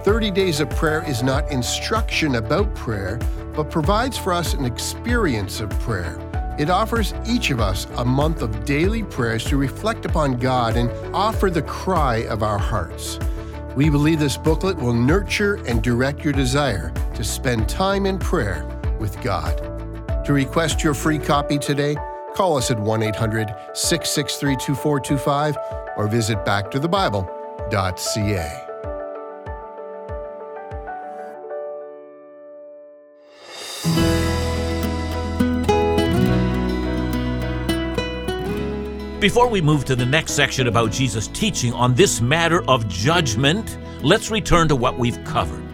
30 0.05 0.31
Days 0.33 0.61
of 0.61 0.69
Prayer 0.69 1.03
is 1.09 1.23
not 1.23 1.51
instruction 1.51 2.35
about 2.35 2.75
prayer, 2.75 3.19
but 3.55 3.71
provides 3.71 4.19
for 4.19 4.35
us 4.35 4.53
an 4.53 4.67
experience 4.67 5.61
of 5.61 5.71
prayer. 5.81 6.19
It 6.59 6.69
offers 6.69 7.15
each 7.27 7.51
of 7.51 7.59
us 7.59 7.87
a 7.97 8.05
month 8.05 8.43
of 8.43 8.67
daily 8.67 9.03
prayers 9.03 9.47
to 9.47 9.57
reflect 9.57 10.05
upon 10.05 10.37
God 10.37 10.77
and 10.77 10.91
offer 11.15 11.49
the 11.49 11.63
cry 11.63 12.27
of 12.27 12.43
our 12.43 12.59
hearts. 12.59 13.19
We 13.75 13.89
believe 13.89 14.19
this 14.19 14.37
booklet 14.37 14.77
will 14.77 14.93
nurture 14.93 15.55
and 15.67 15.83
direct 15.83 16.23
your 16.23 16.35
desire 16.35 16.93
to 17.15 17.25
spend 17.25 17.67
time 17.67 18.05
in 18.05 18.19
prayer 18.19 18.69
with 19.01 19.19
God. 19.23 19.57
To 20.27 20.35
request 20.35 20.85
your 20.85 20.93
free 20.93 21.19
copy 21.19 21.59
today, 21.59 21.97
call 22.35 22.59
us 22.59 22.71
at 22.71 22.79
1 22.79 23.03
800 23.03 23.49
663 23.73 24.57
2425 24.57 25.57
or 25.97 26.09
visit 26.09 26.45
backtothebible.ca. 26.45 28.64
Before 39.25 39.49
we 39.49 39.63
move 39.63 39.87
to 39.87 39.97
the 39.97 40.05
next 40.05 40.33
section 40.33 40.67
about 40.67 40.93
Jesus' 40.93 41.29
teaching 41.29 41.73
on 41.73 41.95
this 41.95 42.21
matter 42.21 42.63
of 42.69 42.87
judgment, 42.89 43.79
let's 44.03 44.31
return 44.31 44.69
to 44.69 44.77
what 44.77 44.99
we've 44.99 45.25
covered. 45.25 45.65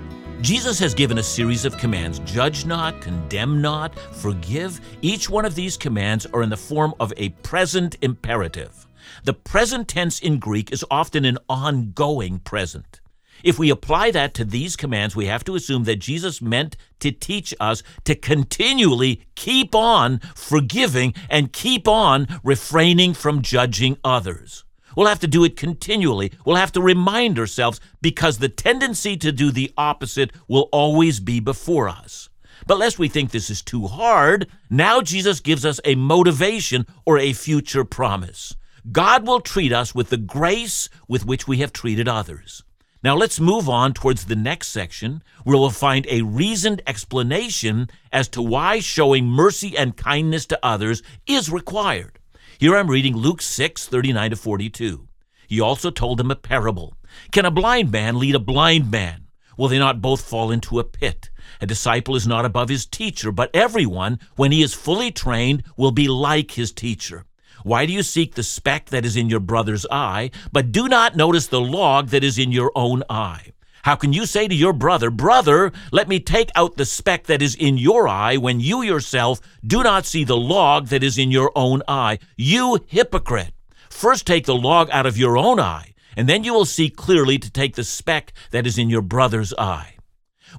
Jesus 0.41 0.79
has 0.79 0.95
given 0.95 1.19
a 1.19 1.23
series 1.25 1.65
of 1.65 1.77
commands 1.77 2.21
judge 2.21 2.65
not, 2.65 3.01
condemn 3.01 3.61
not, 3.61 3.99
forgive. 3.99 4.81
Each 5.03 5.29
one 5.29 5.45
of 5.45 5.57
these 5.57 5.77
commands 5.77 6.27
are 6.27 6.43
in 6.43 6.49
the 6.49 6.57
form 6.57 6.95
of 7.01 7.13
a 7.17 7.31
present 7.43 7.97
imperative. 8.03 8.87
The 9.25 9.35
present 9.35 9.89
tense 9.89 10.21
in 10.21 10.39
Greek 10.39 10.71
is 10.71 10.85
often 10.89 11.25
an 11.25 11.39
ongoing 11.49 12.39
present. 12.39 13.01
If 13.43 13.59
we 13.59 13.71
apply 13.71 14.11
that 14.13 14.35
to 14.35 14.45
these 14.45 14.77
commands, 14.77 15.17
we 15.17 15.27
have 15.27 15.45
to 15.45 15.55
assume 15.55 15.85
that 15.85 15.97
Jesus 15.97 16.43
meant 16.43 16.77
to 17.01 17.11
teach 17.11 17.55
us 17.59 17.83
to 18.05 18.15
continually 18.15 19.23
keep 19.35 19.75
on 19.75 20.21
forgiving 20.35 21.15
and 21.29 21.53
keep 21.53 21.89
on 21.89 22.27
refraining 22.45 23.15
from 23.15 23.43
judging 23.43 23.97
others. 24.05 24.65
We'll 24.97 25.07
have 25.07 25.21
to 25.21 25.27
do 25.27 25.45
it 25.45 25.57
continually. 25.57 26.33
We'll 26.45 26.57
have 26.57 26.73
to 26.73 26.83
remind 26.83 27.39
ourselves 27.39 27.81
because 28.03 28.39
the 28.39 28.49
tendency 28.49 29.17
to 29.19 29.33
do 29.33 29.51
the 29.51 29.73
opposite 29.77 30.33
will 30.49 30.69
always 30.73 31.21
be 31.21 31.41
before 31.41 31.89
us. 31.89 32.29
But 32.67 32.79
lest 32.79 32.99
we 32.99 33.09
think 33.09 33.31
this 33.31 33.51
is 33.51 33.63
too 33.63 33.87
hard, 33.87 34.47
now 34.69 35.01
Jesus 35.01 35.41
gives 35.41 35.65
us 35.65 35.81
a 35.85 35.95
motivation 35.95 36.87
or 37.07 37.19
a 37.19 37.33
future 37.33 37.85
promise. 37.85 38.55
God 38.91 39.27
will 39.27 39.41
treat 39.41 39.73
us 39.73 39.95
with 39.95 40.11
the 40.11 40.17
grace 40.17 40.89
with 41.09 41.25
which 41.25 41.47
we 41.47 41.59
have 41.59 41.73
treated 41.73 42.09
others. 42.09 42.63
Now 43.03 43.17
let's 43.17 43.41
move 43.41 43.67
on 43.67 43.95
towards 43.95 44.27
the 44.27 44.37
next 44.37 44.69
section 44.69 45.23
where 45.45 45.57
we'll 45.57 45.71
find 45.71 46.07
a 46.07 46.21
reasoned 46.21 46.83
explanation 46.87 47.89
as 48.13 48.29
to 48.29 48.43
why 48.43 48.81
showing 48.81 49.25
mercy 49.25 49.75
and 49.75 49.97
kindness 49.97 50.45
to 50.47 50.59
others 50.63 51.03
is 51.27 51.51
required. 51.51 52.19
Here 52.59 52.77
I'm 52.77 52.91
reading 52.91 53.17
Luke 53.17 53.41
6, 53.41 53.87
39 53.87 54.33
to 54.33 54.37
42. 54.37 55.09
He 55.49 55.61
also 55.63 55.91
told 55.91 56.19
them 56.19 56.31
a 56.31 56.37
parable. 56.37 56.95
Can 57.33 57.47
a 57.47 57.51
blind 57.51 57.91
man 57.91 58.19
lead 58.19 58.35
a 58.35 58.39
blind 58.39 58.91
man? 58.91 59.29
Will 59.57 59.69
they 59.69 59.79
not 59.79 60.03
both 60.03 60.21
fall 60.21 60.51
into 60.51 60.79
a 60.79 60.85
pit? 60.85 61.31
A 61.63 61.67
disciple 61.67 62.17
is 62.17 62.27
not 62.27 62.45
above 62.45 62.69
his 62.69 62.85
teacher, 62.85 63.33
but 63.33 63.51
everyone, 63.55 64.19
when 64.37 64.53
he 64.53 64.61
is 64.61 64.75
fully 64.75 65.11
trained, 65.11 65.63
will 65.75 65.91
be 65.91 66.07
like 66.07 66.51
his 66.51 66.71
teacher. 66.71 67.25
Why 67.63 67.87
do 67.87 67.93
you 67.93 68.03
seek 68.03 68.35
the 68.35 68.43
speck 68.43 68.87
that 68.87 69.05
is 69.05 69.17
in 69.17 69.29
your 69.29 69.41
brother's 69.41 69.87
eye, 69.91 70.31
but 70.53 70.73
do 70.73 70.89
not 70.89 71.17
notice 71.17 71.47
the 71.47 71.61
log 71.61 72.09
that 72.09 72.25
is 72.25 72.39
in 72.39 72.53
your 72.53 72.73
own 72.75 73.03
eye? 73.11 73.53
How 73.83 73.97
can 73.97 74.13
you 74.13 74.27
say 74.27 74.47
to 74.47 74.55
your 74.55 74.75
brother, 74.75 75.11
Brother, 75.11 75.73
let 75.91 76.09
me 76.09 76.21
take 76.21 76.51
out 76.55 76.77
the 76.77 76.85
speck 76.85 77.25
that 77.25 77.41
is 77.41 77.55
in 77.55 77.79
your 77.79 78.09
eye, 78.09 78.37
when 78.37 78.61
you 78.61 78.83
yourself 78.83 79.41
do 79.67 79.83
not 79.83 80.05
see 80.05 80.25
the 80.25 80.37
log 80.37 80.89
that 80.89 81.03
is 81.03 81.17
in 81.17 81.31
your 81.31 81.51
own 81.55 81.83
eye? 81.89 82.19
You 82.37 82.81
hypocrite! 82.87 83.55
First 83.89 84.27
take 84.27 84.45
the 84.47 84.55
log 84.55 84.91
out 84.91 85.07
of 85.07 85.17
your 85.17 85.39
own 85.39 85.59
eye, 85.59 85.95
and 86.17 86.29
then 86.29 86.45
you 86.45 86.53
will 86.53 86.67
see 86.67 86.91
clearly 86.91 87.39
to 87.39 87.51
take 87.51 87.75
the 87.75 87.85
speck 87.85 88.33
that 88.51 88.67
is 88.67 88.77
in 88.79 88.91
your 88.91 89.03
brother's 89.03 89.55
eye. 89.55 89.95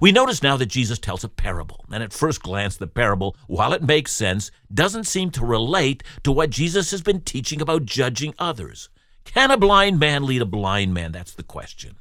We 0.00 0.12
notice 0.12 0.42
now 0.42 0.56
that 0.56 0.66
Jesus 0.66 0.98
tells 0.98 1.24
a 1.24 1.28
parable, 1.28 1.84
and 1.92 2.02
at 2.02 2.12
first 2.12 2.42
glance, 2.42 2.76
the 2.76 2.86
parable, 2.86 3.36
while 3.46 3.72
it 3.72 3.82
makes 3.82 4.12
sense, 4.12 4.50
doesn't 4.72 5.04
seem 5.04 5.30
to 5.32 5.44
relate 5.44 6.02
to 6.24 6.32
what 6.32 6.50
Jesus 6.50 6.90
has 6.90 7.02
been 7.02 7.20
teaching 7.20 7.60
about 7.60 7.84
judging 7.84 8.34
others. 8.38 8.88
Can 9.24 9.50
a 9.50 9.56
blind 9.56 9.98
man 9.98 10.24
lead 10.24 10.42
a 10.42 10.46
blind 10.46 10.94
man? 10.94 11.12
That's 11.12 11.32
the 11.32 11.42
question. 11.42 11.96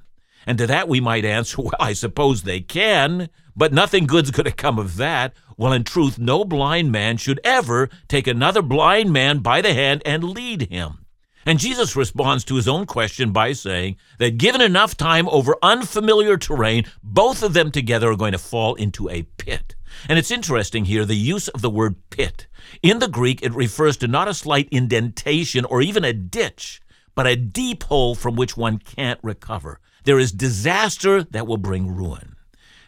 And 0.48 0.58
to 0.58 0.68
that 0.68 0.88
we 0.88 1.00
might 1.00 1.26
answer, 1.26 1.58
well, 1.62 1.74
I 1.80 1.94
suppose 1.94 2.44
they 2.44 2.62
can, 2.62 3.30
but 3.56 3.74
nothing 3.74 4.06
good's 4.06 4.32
going 4.32 4.46
to 4.46 4.52
come 4.52 4.80
of 4.80 4.98
that. 4.98 5.34
Well, 5.58 5.74
in 5.74 5.84
truth, 5.84 6.18
no 6.18 6.44
blind 6.44 6.92
man 6.92 7.18
should 7.18 7.40
ever 7.44 7.90
take 8.08 8.26
another 8.26 8.62
blind 8.62 9.14
man 9.14 9.40
by 9.40 9.62
the 9.62 9.74
hand 9.74 10.02
and 10.06 10.24
lead 10.24 10.70
him. 10.72 11.01
And 11.46 11.60
Jesus 11.60 11.96
responds 11.96 12.44
to 12.46 12.56
his 12.56 12.68
own 12.68 12.86
question 12.86 13.32
by 13.32 13.54
saying 13.54 13.98
that 14.20 14.38
given 14.38 14.62
enough 14.62 14.96
time 14.96 15.28
over 15.30 15.56
unfamiliar 15.64 16.38
terrain, 16.38 16.86
both 17.04 17.42
of 17.42 17.54
them 17.54 17.72
together 17.72 18.12
are 18.12 18.16
going 18.16 18.34
to 18.34 18.38
fall 18.38 18.76
into 18.76 19.10
a 19.10 19.24
pit. 19.24 19.76
And 20.08 20.20
it's 20.20 20.32
interesting 20.32 20.86
here 20.86 21.04
the 21.04 21.16
use 21.16 21.48
of 21.48 21.62
the 21.62 21.70
word 21.70 21.96
pit. 22.12 22.48
In 22.84 23.00
the 23.00 23.08
Greek, 23.08 23.42
it 23.42 23.54
refers 23.54 23.98
to 23.98 24.08
not 24.08 24.28
a 24.28 24.34
slight 24.34 24.70
indentation 24.72 25.66
or 25.66 25.82
even 25.82 26.06
a 26.06 26.14
ditch, 26.14 26.82
but 27.16 27.28
a 27.28 27.36
deep 27.36 27.84
hole 27.84 28.16
from 28.16 28.36
which 28.36 28.56
one 28.56 28.78
can't 28.78 29.20
recover. 29.24 29.80
There 30.04 30.20
is 30.20 30.32
disaster 30.32 31.24
that 31.24 31.48
will 31.48 31.58
bring 31.58 31.94
ruin. 31.94 32.36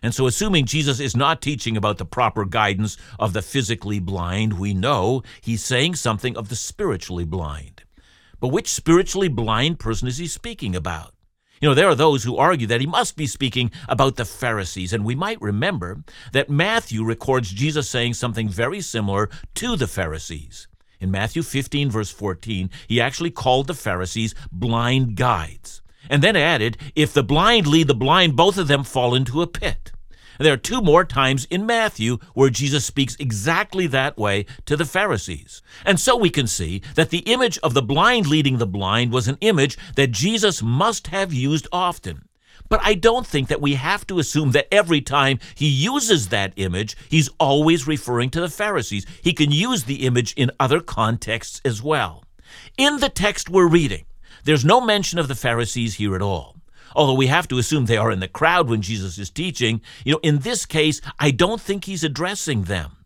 And 0.02 0.14
so, 0.14 0.28
assuming 0.28 0.66
Jesus 0.66 1.00
is 1.00 1.16
not 1.16 1.42
teaching 1.42 1.78
about 1.78 1.98
the 1.98 2.06
proper 2.06 2.44
guidance 2.44 2.98
of 3.18 3.32
the 3.32 3.42
physically 3.42 4.00
blind, 4.00 4.60
we 4.60 4.74
know 4.74 5.24
he's 5.42 5.64
saying 5.64 5.96
something 5.96 6.36
of 6.36 6.50
the 6.50 6.58
spiritually 6.58 7.24
blind. 7.24 7.73
But 8.44 8.50
which 8.50 8.68
spiritually 8.68 9.30
blind 9.30 9.80
person 9.80 10.06
is 10.06 10.18
he 10.18 10.28
speaking 10.28 10.76
about? 10.76 11.14
You 11.62 11.70
know, 11.70 11.74
there 11.74 11.88
are 11.88 11.96
those 11.96 12.26
who 12.26 12.36
argue 12.36 12.68
that 12.68 12.82
he 12.82 12.86
must 12.86 13.16
be 13.16 13.26
speaking 13.26 13.72
about 13.88 14.18
the 14.18 14.26
Pharisees, 14.26 14.92
and 14.92 15.06
we 15.06 15.16
might 15.16 15.42
remember 15.42 16.04
that 16.34 16.50
Matthew 16.50 17.06
records 17.06 17.54
Jesus 17.54 17.90
saying 17.90 18.16
something 18.16 18.50
very 18.50 18.82
similar 18.82 19.30
to 19.54 19.78
the 19.78 19.88
Pharisees. 19.88 20.68
In 21.00 21.10
Matthew 21.10 21.42
15, 21.42 21.90
verse 21.90 22.12
14, 22.12 22.70
he 22.86 23.00
actually 23.00 23.32
called 23.32 23.68
the 23.68 23.74
Pharisees 23.74 24.36
blind 24.52 25.16
guides, 25.16 25.82
and 26.10 26.22
then 26.22 26.36
added, 26.36 26.76
If 26.96 27.14
the 27.14 27.24
blind 27.24 27.66
lead 27.66 27.88
the 27.88 27.96
blind, 27.96 28.36
both 28.36 28.58
of 28.58 28.68
them 28.68 28.84
fall 28.84 29.16
into 29.16 29.42
a 29.42 29.48
pit. 29.48 29.93
There 30.40 30.54
are 30.54 30.58
two 30.58 30.82
more 30.82 31.06
times 31.06 31.46
in 31.46 31.66
Matthew 31.66 32.18
where 32.34 32.50
Jesus 32.50 32.86
speaks 32.86 33.16
exactly 33.20 33.88
that 33.88 34.18
way 34.18 34.46
to 34.66 34.76
the 34.76 34.86
Pharisees. 34.86 35.62
And 35.86 36.00
so 36.00 36.18
we 36.18 36.30
can 36.30 36.48
see 36.48 36.82
that 36.96 37.10
the 37.10 37.20
image 37.20 37.58
of 37.60 37.74
the 37.74 37.82
blind 37.82 38.28
leading 38.28 38.58
the 38.58 38.68
blind 38.68 39.12
was 39.12 39.28
an 39.28 39.38
image 39.42 39.78
that 39.96 40.12
Jesus 40.12 40.62
must 40.62 41.08
have 41.08 41.34
used 41.34 41.68
often. 41.72 42.28
But 42.70 42.82
I 42.84 42.96
don't 42.96 43.28
think 43.28 43.50
that 43.50 43.62
we 43.62 43.76
have 43.76 44.08
to 44.08 44.20
assume 44.20 44.52
that 44.52 44.74
every 44.74 45.02
time 45.02 45.40
he 45.56 45.68
uses 45.68 46.30
that 46.30 46.54
image, 46.56 46.98
he's 47.10 47.30
always 47.40 47.88
referring 47.88 48.30
to 48.32 48.42
the 48.42 48.50
Pharisees. 48.50 49.06
He 49.22 49.34
can 49.34 49.52
use 49.52 49.84
the 49.84 50.06
image 50.06 50.34
in 50.34 50.52
other 50.60 50.80
contexts 50.80 51.62
as 51.64 51.84
well. 51.84 52.24
In 52.78 53.00
the 53.00 53.10
text 53.10 53.50
we're 53.50 53.68
reading, 53.68 54.06
there's 54.44 54.66
no 54.66 54.82
mention 54.82 55.20
of 55.20 55.28
the 55.28 55.36
Pharisees 55.36 55.96
here 55.96 56.16
at 56.16 56.22
all. 56.22 56.56
Although 56.96 57.14
we 57.14 57.28
have 57.28 57.48
to 57.50 57.58
assume 57.58 57.86
they 57.86 57.98
are 57.98 58.12
in 58.12 58.20
the 58.20 58.28
crowd 58.28 58.70
when 58.70 58.82
Jesus 58.82 59.18
is 59.18 59.30
teaching, 59.30 59.82
you 60.04 60.14
know, 60.14 60.20
in 60.24 60.40
this 60.40 60.66
case, 60.66 61.02
I 61.20 61.32
don't 61.32 61.62
think 61.62 61.86
he's 61.86 62.04
addressing 62.04 62.64
them. 62.64 62.98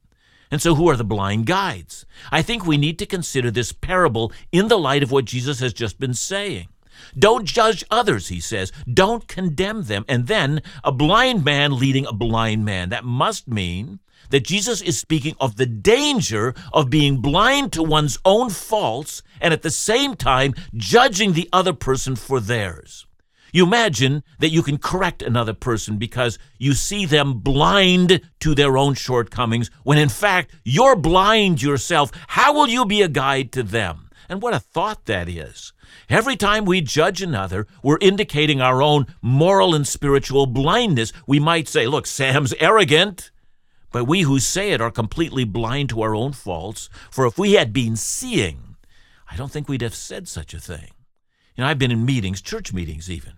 And 0.50 0.62
so, 0.62 0.76
who 0.76 0.88
are 0.90 0.96
the 0.96 1.04
blind 1.04 1.46
guides? 1.46 2.06
I 2.32 2.42
think 2.42 2.66
we 2.66 2.78
need 2.78 2.98
to 3.00 3.06
consider 3.06 3.52
this 3.52 3.74
parable 3.74 4.32
in 4.52 4.70
the 4.70 4.80
light 4.80 5.04
of 5.04 5.12
what 5.12 5.26
Jesus 5.26 5.60
has 5.60 5.74
just 5.74 6.00
been 6.00 6.14
saying. 6.14 6.68
Don't 7.18 7.46
judge 7.46 7.84
others, 7.92 8.30
he 8.30 8.40
says. 8.40 8.72
Don't 8.92 9.28
condemn 9.28 9.84
them. 9.84 10.06
And 10.08 10.28
then, 10.28 10.62
a 10.84 10.92
blind 10.92 11.44
man 11.44 11.78
leading 11.78 12.06
a 12.06 12.14
blind 12.14 12.66
man. 12.66 12.90
That 12.90 13.04
must 13.04 13.48
mean 13.48 14.00
that 14.30 14.46
Jesus 14.46 14.82
is 14.82 14.98
speaking 14.98 15.36
of 15.40 15.56
the 15.56 15.66
danger 15.66 16.54
of 16.74 16.90
being 16.90 17.22
blind 17.22 17.74
to 17.74 17.84
one's 17.84 18.18
own 18.26 18.50
faults 18.50 19.22
and 19.40 19.54
at 19.54 19.62
the 19.62 19.72
same 19.72 20.16
time 20.16 20.54
judging 20.76 21.34
the 21.34 21.50
other 21.54 21.74
person 21.74 22.16
for 22.16 22.40
theirs. 22.40 23.07
You 23.58 23.66
imagine 23.66 24.22
that 24.38 24.52
you 24.52 24.62
can 24.62 24.78
correct 24.78 25.24
another 25.24 25.56
person 25.56 25.98
because 25.98 26.38
you 26.60 26.74
see 26.74 27.08
them 27.08 27.40
blind 27.40 28.22
to 28.42 28.54
their 28.54 28.78
own 28.78 28.94
shortcomings, 28.94 29.72
when 29.82 29.98
in 29.98 30.10
fact 30.10 30.52
you're 30.64 30.96
blind 30.96 31.64
yourself. 31.64 32.12
How 32.28 32.54
will 32.54 32.68
you 32.68 32.86
be 32.86 33.02
a 33.02 33.08
guide 33.08 33.52
to 33.54 33.64
them? 33.64 34.12
And 34.30 34.44
what 34.44 34.54
a 34.54 34.60
thought 34.60 35.06
that 35.06 35.28
is. 35.28 35.74
Every 36.08 36.36
time 36.36 36.66
we 36.66 36.82
judge 36.82 37.24
another, 37.24 37.66
we're 37.82 37.98
indicating 38.00 38.62
our 38.62 38.84
own 38.84 39.08
moral 39.24 39.74
and 39.74 39.88
spiritual 39.88 40.46
blindness. 40.46 41.12
We 41.26 41.40
might 41.40 41.68
say, 41.68 41.88
look, 41.88 42.06
Sam's 42.06 42.54
arrogant. 42.60 43.32
But 43.92 44.04
we 44.04 44.22
who 44.22 44.40
say 44.40 44.70
it 44.70 44.82
are 44.82 44.92
completely 44.92 45.46
blind 45.46 45.90
to 45.90 46.04
our 46.04 46.14
own 46.14 46.34
faults, 46.34 46.92
for 47.10 47.26
if 47.26 47.40
we 47.40 47.54
had 47.54 47.74
been 47.74 47.96
seeing, 47.96 48.76
I 49.32 49.36
don't 49.36 49.52
think 49.52 49.68
we'd 49.68 49.82
have 49.82 49.96
said 49.96 50.28
such 50.28 50.54
a 50.54 50.60
thing. 50.60 50.92
You 51.56 51.64
know, 51.64 51.72
I've 51.72 51.80
been 51.80 51.90
in 51.90 52.06
meetings, 52.06 52.40
church 52.40 52.72
meetings 52.72 53.10
even, 53.10 53.34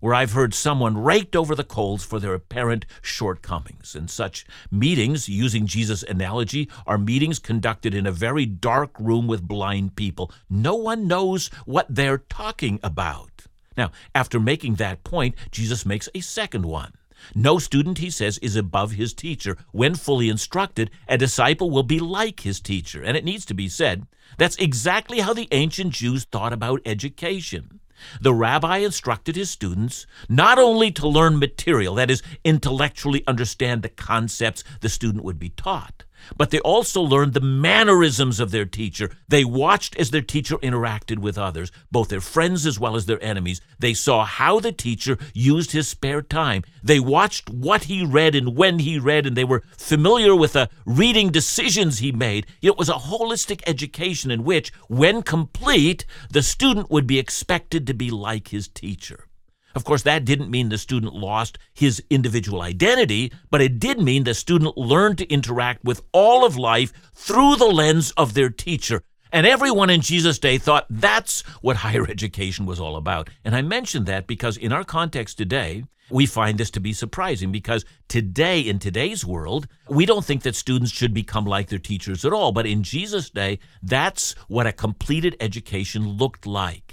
where 0.00 0.14
I've 0.14 0.32
heard 0.32 0.54
someone 0.54 1.02
raked 1.02 1.34
over 1.34 1.54
the 1.54 1.64
coals 1.64 2.04
for 2.04 2.18
their 2.20 2.34
apparent 2.34 2.86
shortcomings. 3.02 3.94
And 3.94 4.10
such 4.10 4.46
meetings, 4.70 5.28
using 5.28 5.66
Jesus' 5.66 6.02
analogy, 6.02 6.68
are 6.86 6.98
meetings 6.98 7.38
conducted 7.38 7.94
in 7.94 8.06
a 8.06 8.12
very 8.12 8.46
dark 8.46 8.98
room 8.98 9.26
with 9.26 9.48
blind 9.48 9.96
people. 9.96 10.30
No 10.48 10.74
one 10.74 11.08
knows 11.08 11.48
what 11.64 11.86
they're 11.88 12.18
talking 12.18 12.78
about. 12.82 13.30
Now, 13.76 13.92
after 14.14 14.40
making 14.40 14.74
that 14.74 15.04
point, 15.04 15.34
Jesus 15.50 15.86
makes 15.86 16.08
a 16.14 16.20
second 16.20 16.66
one. 16.66 16.92
No 17.34 17.58
student, 17.58 17.98
he 17.98 18.10
says, 18.10 18.38
is 18.38 18.56
above 18.56 18.92
his 18.92 19.12
teacher. 19.12 19.56
When 19.72 19.94
fully 19.94 20.28
instructed, 20.28 20.90
a 21.08 21.18
disciple 21.18 21.70
will 21.70 21.82
be 21.82 21.98
like 21.98 22.40
his 22.40 22.60
teacher. 22.60 23.02
And 23.02 23.16
it 23.16 23.24
needs 23.24 23.44
to 23.46 23.54
be 23.54 23.68
said, 23.68 24.06
that's 24.36 24.56
exactly 24.56 25.20
how 25.20 25.32
the 25.32 25.48
ancient 25.50 25.92
Jews 25.92 26.24
thought 26.24 26.52
about 26.52 26.80
education. 26.84 27.80
The 28.20 28.34
rabbi 28.34 28.78
instructed 28.78 29.36
his 29.36 29.50
students 29.50 30.06
not 30.28 30.58
only 30.58 30.90
to 30.92 31.08
learn 31.08 31.38
material, 31.38 31.94
that 31.96 32.10
is, 32.10 32.22
intellectually 32.44 33.24
understand 33.26 33.82
the 33.82 33.88
concepts 33.88 34.64
the 34.80 34.88
student 34.88 35.24
would 35.24 35.38
be 35.38 35.50
taught, 35.50 36.04
but 36.36 36.50
they 36.50 36.60
also 36.60 37.00
learned 37.00 37.34
the 37.34 37.40
mannerisms 37.40 38.40
of 38.40 38.50
their 38.50 38.64
teacher. 38.64 39.10
They 39.28 39.44
watched 39.44 39.96
as 39.96 40.10
their 40.10 40.22
teacher 40.22 40.56
interacted 40.58 41.18
with 41.18 41.38
others, 41.38 41.70
both 41.90 42.08
their 42.08 42.20
friends 42.20 42.66
as 42.66 42.78
well 42.78 42.96
as 42.96 43.06
their 43.06 43.22
enemies. 43.22 43.60
They 43.78 43.94
saw 43.94 44.24
how 44.24 44.60
the 44.60 44.72
teacher 44.72 45.18
used 45.32 45.72
his 45.72 45.88
spare 45.88 46.22
time. 46.22 46.64
They 46.82 47.00
watched 47.00 47.50
what 47.50 47.84
he 47.84 48.04
read 48.04 48.34
and 48.34 48.56
when 48.56 48.80
he 48.80 48.98
read, 48.98 49.26
and 49.26 49.36
they 49.36 49.44
were 49.44 49.62
familiar 49.76 50.34
with 50.34 50.54
the 50.54 50.68
reading 50.84 51.30
decisions 51.30 51.98
he 51.98 52.12
made. 52.12 52.46
It 52.62 52.76
was 52.76 52.88
a 52.88 52.94
holistic 52.94 53.62
education 53.66 54.30
in 54.30 54.44
which, 54.44 54.72
when 54.88 55.22
complete, 55.22 56.04
the 56.30 56.42
student 56.42 56.90
would 56.90 57.06
be 57.06 57.18
expected 57.18 57.86
to 57.86 57.94
be 57.94 58.10
like 58.10 58.48
his 58.48 58.68
teacher. 58.68 59.27
Of 59.74 59.84
course, 59.84 60.02
that 60.02 60.24
didn't 60.24 60.50
mean 60.50 60.68
the 60.68 60.78
student 60.78 61.14
lost 61.14 61.58
his 61.74 62.02
individual 62.10 62.62
identity, 62.62 63.32
but 63.50 63.60
it 63.60 63.78
did 63.78 64.00
mean 64.00 64.24
the 64.24 64.34
student 64.34 64.76
learned 64.76 65.18
to 65.18 65.32
interact 65.32 65.84
with 65.84 66.02
all 66.12 66.44
of 66.44 66.56
life 66.56 66.92
through 67.14 67.56
the 67.56 67.66
lens 67.66 68.10
of 68.12 68.34
their 68.34 68.50
teacher. 68.50 69.02
And 69.30 69.46
everyone 69.46 69.90
in 69.90 70.00
Jesus' 70.00 70.38
day 70.38 70.56
thought 70.56 70.86
that's 70.88 71.42
what 71.60 71.76
higher 71.76 72.08
education 72.08 72.64
was 72.64 72.80
all 72.80 72.96
about. 72.96 73.28
And 73.44 73.54
I 73.54 73.62
mention 73.62 74.04
that 74.04 74.26
because 74.26 74.56
in 74.56 74.72
our 74.72 74.84
context 74.84 75.36
today, 75.36 75.84
we 76.10 76.24
find 76.24 76.56
this 76.56 76.70
to 76.70 76.80
be 76.80 76.94
surprising 76.94 77.52
because 77.52 77.84
today, 78.08 78.60
in 78.60 78.78
today's 78.78 79.26
world, 79.26 79.68
we 79.88 80.06
don't 80.06 80.24
think 80.24 80.42
that 80.42 80.56
students 80.56 80.90
should 80.90 81.12
become 81.12 81.44
like 81.44 81.68
their 81.68 81.78
teachers 81.78 82.24
at 82.24 82.32
all. 82.32 82.52
But 82.52 82.66
in 82.66 82.82
Jesus' 82.82 83.28
day, 83.28 83.58
that's 83.82 84.32
what 84.48 84.66
a 84.66 84.72
completed 84.72 85.36
education 85.40 86.16
looked 86.16 86.46
like. 86.46 86.87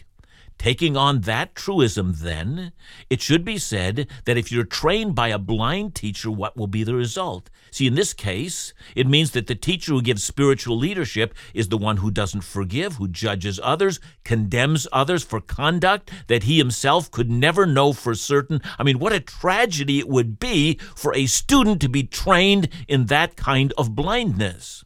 Taking 0.58 0.96
on 0.98 1.22
that 1.22 1.54
truism, 1.54 2.16
then, 2.18 2.72
it 3.10 3.22
should 3.22 3.44
be 3.46 3.58
said 3.58 4.08
that 4.24 4.38
if 4.38 4.52
you're 4.52 4.64
trained 4.64 5.14
by 5.14 5.28
a 5.28 5.38
blind 5.38 5.96
teacher, 5.96 6.32
what 6.32 6.58
will 6.58 6.68
be 6.68 6.84
the 6.84 6.96
result? 6.96 7.50
See, 7.72 7.88
in 7.88 7.96
this 7.96 8.14
case, 8.14 8.74
it 8.96 9.06
means 9.06 9.32
that 9.32 9.48
the 9.48 9.56
teacher 9.56 9.92
who 9.92 10.02
gives 10.02 10.24
spiritual 10.24 10.78
leadership 10.78 11.36
is 11.54 11.68
the 11.68 11.78
one 11.78 11.98
who 11.98 12.10
doesn't 12.10 12.42
forgive, 12.42 12.94
who 12.94 13.08
judges 13.08 13.60
others, 13.62 14.00
condemns 14.24 14.88
others 14.94 15.24
for 15.24 15.42
conduct 15.42 16.10
that 16.28 16.44
he 16.44 16.58
himself 16.58 17.12
could 17.12 17.30
never 17.30 17.66
know 17.66 17.92
for 17.92 18.16
certain. 18.16 18.62
I 18.80 18.84
mean, 18.84 18.98
what 18.98 19.14
a 19.14 19.20
tragedy 19.20 20.00
it 20.00 20.08
would 20.08 20.40
be 20.40 20.80
for 20.96 21.14
a 21.14 21.26
student 21.26 21.82
to 21.82 21.90
be 21.90 22.04
trained 22.04 22.70
in 22.88 23.08
that 23.08 23.36
kind 23.36 23.74
of 23.78 23.94
blindness. 23.94 24.86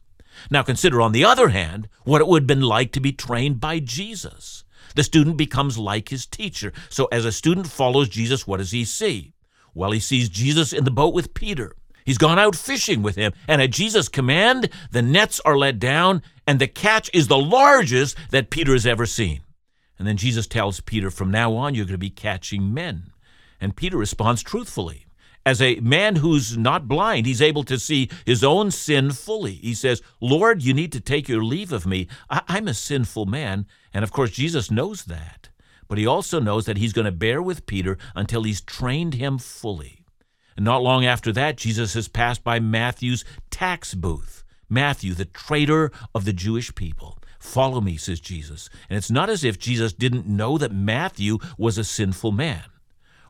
Now, 0.50 0.62
consider, 0.62 1.00
on 1.00 1.12
the 1.12 1.24
other 1.24 1.50
hand, 1.50 1.88
what 2.04 2.20
it 2.20 2.26
would 2.26 2.42
have 2.42 2.46
been 2.48 2.60
like 2.62 2.92
to 2.92 3.00
be 3.00 3.12
trained 3.12 3.60
by 3.60 3.78
Jesus. 3.78 4.64
The 4.94 5.04
student 5.04 5.36
becomes 5.36 5.78
like 5.78 6.08
his 6.08 6.26
teacher. 6.26 6.72
So 6.88 7.06
as 7.06 7.24
a 7.24 7.32
student 7.32 7.66
follows 7.68 8.08
Jesus, 8.08 8.46
what 8.46 8.58
does 8.58 8.70
he 8.70 8.84
see? 8.84 9.34
Well, 9.74 9.92
he 9.92 10.00
sees 10.00 10.28
Jesus 10.28 10.72
in 10.72 10.84
the 10.84 10.90
boat 10.90 11.14
with 11.14 11.34
Peter. 11.34 11.74
He's 12.04 12.18
gone 12.18 12.38
out 12.38 12.56
fishing 12.56 13.02
with 13.02 13.16
him, 13.16 13.32
and 13.46 13.62
at 13.62 13.70
Jesus' 13.70 14.08
command, 14.08 14.70
the 14.90 15.02
nets 15.02 15.40
are 15.44 15.56
let 15.56 15.78
down, 15.78 16.22
and 16.46 16.58
the 16.58 16.66
catch 16.66 17.10
is 17.12 17.28
the 17.28 17.38
largest 17.38 18.16
that 18.30 18.50
Peter 18.50 18.72
has 18.72 18.86
ever 18.86 19.06
seen. 19.06 19.42
And 19.98 20.08
then 20.08 20.16
Jesus 20.16 20.46
tells 20.46 20.80
Peter, 20.80 21.10
From 21.10 21.30
now 21.30 21.52
on, 21.54 21.74
you're 21.74 21.84
going 21.84 21.92
to 21.92 21.98
be 21.98 22.10
catching 22.10 22.72
men. 22.72 23.12
And 23.60 23.76
Peter 23.76 23.98
responds 23.98 24.42
truthfully. 24.42 25.04
As 25.46 25.62
a 25.62 25.80
man 25.80 26.16
who's 26.16 26.56
not 26.58 26.86
blind, 26.86 27.24
he's 27.24 27.40
able 27.40 27.64
to 27.64 27.78
see 27.78 28.10
his 28.26 28.44
own 28.44 28.70
sin 28.70 29.10
fully. 29.10 29.54
He 29.54 29.74
says, 29.74 30.02
Lord, 30.20 30.62
you 30.62 30.74
need 30.74 30.92
to 30.92 31.00
take 31.00 31.28
your 31.28 31.42
leave 31.42 31.72
of 31.72 31.86
me. 31.86 32.08
I- 32.28 32.42
I'm 32.46 32.68
a 32.68 32.74
sinful 32.74 33.26
man. 33.26 33.66
And 33.94 34.02
of 34.02 34.12
course, 34.12 34.30
Jesus 34.30 34.70
knows 34.70 35.04
that. 35.04 35.48
But 35.88 35.98
he 35.98 36.06
also 36.06 36.40
knows 36.40 36.66
that 36.66 36.76
he's 36.76 36.92
going 36.92 37.06
to 37.06 37.12
bear 37.12 37.42
with 37.42 37.66
Peter 37.66 37.96
until 38.14 38.42
he's 38.42 38.60
trained 38.60 39.14
him 39.14 39.38
fully. 39.38 40.04
And 40.56 40.64
not 40.64 40.82
long 40.82 41.06
after 41.06 41.32
that, 41.32 41.56
Jesus 41.56 41.94
has 41.94 42.06
passed 42.06 42.44
by 42.44 42.60
Matthew's 42.60 43.24
tax 43.50 43.94
booth. 43.94 44.44
Matthew, 44.68 45.14
the 45.14 45.24
traitor 45.24 45.90
of 46.14 46.26
the 46.26 46.32
Jewish 46.32 46.74
people. 46.74 47.18
Follow 47.40 47.80
me, 47.80 47.96
says 47.96 48.20
Jesus. 48.20 48.68
And 48.88 48.98
it's 48.98 49.10
not 49.10 49.30
as 49.30 49.42
if 49.42 49.58
Jesus 49.58 49.94
didn't 49.94 50.26
know 50.26 50.58
that 50.58 50.72
Matthew 50.72 51.38
was 51.56 51.78
a 51.78 51.84
sinful 51.84 52.32
man. 52.32 52.64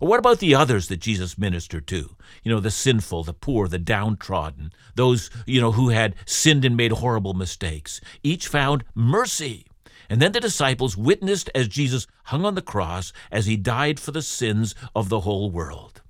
What 0.00 0.18
about 0.18 0.38
the 0.38 0.54
others 0.54 0.88
that 0.88 1.00
Jesus 1.00 1.36
ministered 1.36 1.86
to? 1.88 2.16
You 2.42 2.50
know, 2.50 2.58
the 2.58 2.70
sinful, 2.70 3.24
the 3.24 3.34
poor, 3.34 3.68
the 3.68 3.78
downtrodden, 3.78 4.72
those, 4.94 5.28
you 5.46 5.60
know, 5.60 5.72
who 5.72 5.90
had 5.90 6.16
sinned 6.24 6.64
and 6.64 6.74
made 6.74 6.92
horrible 6.92 7.34
mistakes. 7.34 8.00
Each 8.22 8.48
found 8.48 8.82
mercy. 8.94 9.66
And 10.08 10.22
then 10.22 10.32
the 10.32 10.40
disciples 10.40 10.96
witnessed 10.96 11.50
as 11.54 11.68
Jesus 11.68 12.06
hung 12.24 12.46
on 12.46 12.54
the 12.54 12.62
cross 12.62 13.12
as 13.30 13.44
he 13.44 13.58
died 13.58 14.00
for 14.00 14.10
the 14.10 14.22
sins 14.22 14.74
of 14.96 15.10
the 15.10 15.20
whole 15.20 15.50
world. 15.50 16.00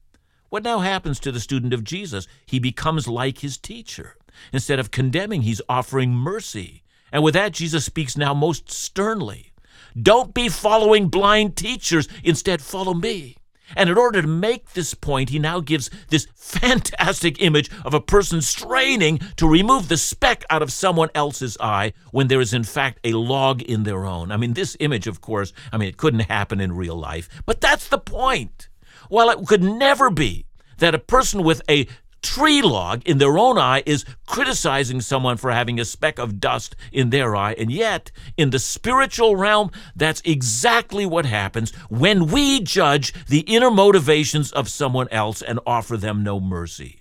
What 0.51 0.63
now 0.63 0.79
happens 0.79 1.19
to 1.21 1.33
the 1.33 1.41
student 1.41 1.75
of 1.75 1.83
Jesus? 1.83 2.29
He 2.47 2.61
becomes 2.61 3.09
like 3.09 3.39
his 3.39 3.59
teacher. 3.59 4.15
Instead 4.53 4.79
of 4.79 4.93
condemning, 4.93 5.43
he's 5.43 5.61
offering 5.69 6.13
mercy. 6.13 6.85
And 7.11 7.25
with 7.25 7.35
that, 7.35 7.51
Jesus 7.51 7.85
speaks 7.85 8.17
now 8.17 8.35
most 8.35 8.71
sternly. 8.71 9.53
Don't 10.01 10.33
be 10.33 10.49
following 10.49 11.09
blind 11.09 11.57
teachers. 11.57 12.07
Instead, 12.23 12.63
follow 12.63 12.95
me. 12.95 13.37
And 13.77 13.91
in 13.91 13.99
order 13.99 14.23
to 14.23 14.29
make 14.29 14.73
this 14.73 14.95
point, 14.95 15.31
he 15.31 15.39
now 15.39 15.61
gives 15.61 15.91
this 16.09 16.27
fantastic 16.35 17.41
image 17.43 17.71
of 17.85 17.95
a 17.95 18.01
person 18.01 18.41
straining 18.41 19.19
to 19.37 19.49
remove 19.49 19.89
the 19.89 19.97
speck 19.97 20.45
out 20.51 20.63
of 20.63 20.73
someone 20.73 21.11
else's 21.15 21.57
eye 21.61 21.93
when 22.11 22.29
there 22.29 22.41
is, 22.41 22.53
in 22.53 22.65
fact, 22.65 23.01
a 23.05 23.13
log 23.13 23.63
in 23.63 23.85
their 23.85 24.05
own. 24.05 24.33
I 24.33 24.37
mean, 24.37 24.55
this 24.55 24.77
image, 24.81 25.07
of 25.07 25.21
course, 25.21 25.53
I 25.73 25.79
mean, 25.79 25.89
it 25.89 25.97
couldn't 25.97 26.21
happen 26.21 26.61
in 26.61 26.73
real 26.73 26.97
life, 26.97 27.29
but 27.47 27.61
that's 27.61 27.89
the 27.89 27.99
point. 27.99 28.69
While 29.09 29.31
it 29.31 29.47
could 29.47 29.63
never 29.63 30.11
be 30.11 30.47
that 30.79 30.95
a 30.95 30.99
person 30.99 31.43
with 31.43 31.63
a 31.69 31.87
tree 32.23 32.63
log 32.63 33.07
in 33.07 33.19
their 33.19 33.39
own 33.39 33.59
eye 33.59 33.83
is 33.87 34.05
criticizing 34.27 35.01
someone 35.01 35.37
for 35.37 35.51
having 35.51 35.81
a 35.81 35.85
speck 35.85 36.19
of 36.19 36.41
dust 36.41 36.77
in 36.93 37.11
their 37.11 37.35
eye. 37.35 37.55
And 37.59 37.71
yet, 37.71 38.11
in 38.37 38.51
the 38.51 38.59
spiritual 38.59 39.37
realm, 39.37 39.71
that's 39.97 40.23
exactly 40.25 41.07
what 41.07 41.27
happens 41.27 41.75
when 41.89 42.27
we 42.27 42.61
judge 42.61 43.13
the 43.27 43.41
inner 43.41 43.71
motivations 43.71 44.53
of 44.53 44.69
someone 44.69 45.09
else 45.11 45.43
and 45.43 45.61
offer 45.67 45.97
them 45.97 46.23
no 46.23 46.41
mercy. 46.41 47.00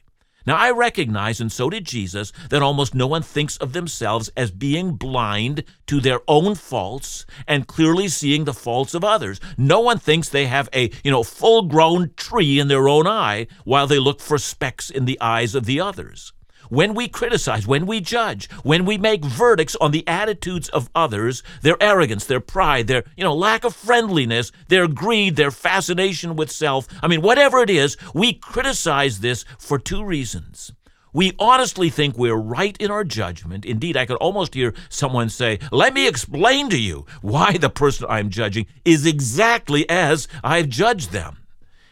Now, 0.49 0.57
I 0.57 0.71
recognize, 0.71 1.39
and 1.39 1.51
so 1.51 1.69
did 1.69 1.85
Jesus, 1.85 2.33
that 2.49 2.63
almost 2.63 2.95
no 2.95 3.05
one 3.05 3.21
thinks 3.21 3.55
of 3.57 3.73
themselves 3.73 4.31
as 4.35 4.49
being 4.49 4.93
blind 4.93 5.63
to 5.85 5.99
their 5.99 6.21
own 6.27 6.55
faults 6.55 7.27
and 7.47 7.67
clearly 7.67 8.07
seeing 8.07 8.45
the 8.45 8.53
faults 8.55 8.95
of 8.95 9.03
others. 9.03 9.39
No 9.59 9.79
one 9.79 9.99
thinks 9.99 10.27
they 10.27 10.47
have 10.47 10.67
a, 10.73 10.89
you 11.03 11.11
know, 11.11 11.21
full-grown 11.21 12.13
tree 12.15 12.59
in 12.59 12.67
their 12.67 12.89
own 12.89 13.05
eye 13.05 13.45
while 13.63 13.85
they 13.85 13.99
look 13.99 14.21
for 14.21 14.39
specks 14.39 14.89
in 14.89 15.05
the 15.05 15.21
eyes 15.21 15.53
of 15.53 15.65
the 15.65 15.79
others 15.79 16.33
when 16.69 16.93
we 16.93 17.07
criticize, 17.07 17.67
when 17.67 17.85
we 17.85 17.99
judge, 17.99 18.49
when 18.63 18.85
we 18.85 18.97
make 18.97 19.25
verdicts 19.25 19.75
on 19.81 19.91
the 19.91 20.07
attitudes 20.07 20.69
of 20.69 20.89
others, 20.95 21.43
their 21.61 21.81
arrogance, 21.81 22.25
their 22.25 22.39
pride, 22.39 22.87
their, 22.87 23.03
you 23.17 23.23
know, 23.23 23.35
lack 23.35 23.63
of 23.63 23.75
friendliness, 23.75 24.51
their 24.67 24.87
greed, 24.87 25.35
their 25.35 25.51
fascination 25.51 26.35
with 26.35 26.51
self, 26.51 26.87
I 27.03 27.07
mean, 27.07 27.21
whatever 27.21 27.59
it 27.59 27.69
is, 27.69 27.97
we 28.13 28.33
criticize 28.33 29.19
this 29.19 29.45
for 29.57 29.77
two 29.77 30.03
reasons. 30.03 30.71
We 31.11 31.33
honestly 31.39 31.89
think 31.89 32.17
we're 32.17 32.35
right 32.35 32.77
in 32.77 32.91
our 32.91 33.03
judgment. 33.03 33.65
Indeed, 33.65 33.97
I 33.97 34.05
could 34.05 34.17
almost 34.17 34.53
hear 34.53 34.75
someone 34.89 35.29
say, 35.29 35.57
Let 35.71 35.95
me 35.95 36.07
explain 36.07 36.69
to 36.69 36.79
you 36.79 37.07
why 37.21 37.57
the 37.57 37.69
person 37.69 38.05
I'm 38.07 38.29
judging 38.29 38.67
is 38.85 39.07
exactly 39.07 39.89
as 39.89 40.27
I've 40.43 40.69
judged 40.69 41.11
them. 41.11 41.37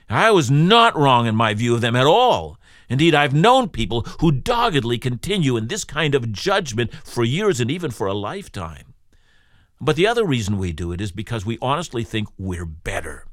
I 0.07 0.31
was 0.31 0.51
not 0.51 0.95
wrong 0.95 1.25
in 1.25 1.35
my 1.35 1.53
view 1.55 1.73
of 1.73 1.81
them 1.81 1.95
at 1.95 2.05
all. 2.05 2.59
Indeed, 2.89 3.13
I've 3.13 3.34
known 3.34 3.69
people 3.69 4.02
who 4.19 4.32
doggedly 4.32 4.97
continue 4.97 5.58
in 5.58 5.67
this 5.67 5.84
kind 5.84 6.15
of 6.15 6.32
judgment 6.32 6.93
for 7.04 7.23
years 7.23 7.60
and 7.60 7.69
even 7.69 7.91
for 7.91 8.08
a 8.08 8.13
lifetime. 8.13 8.93
But 9.80 9.95
the 9.95 10.08
other 10.08 10.26
reason 10.26 10.58
we 10.58 10.71
do 10.71 10.91
it 10.91 11.02
is 11.02 11.12
because 11.12 11.45
we 11.45 11.58
honestly 11.62 12.04
think 12.04 12.30
we're 12.38 12.65
better. 12.65 13.26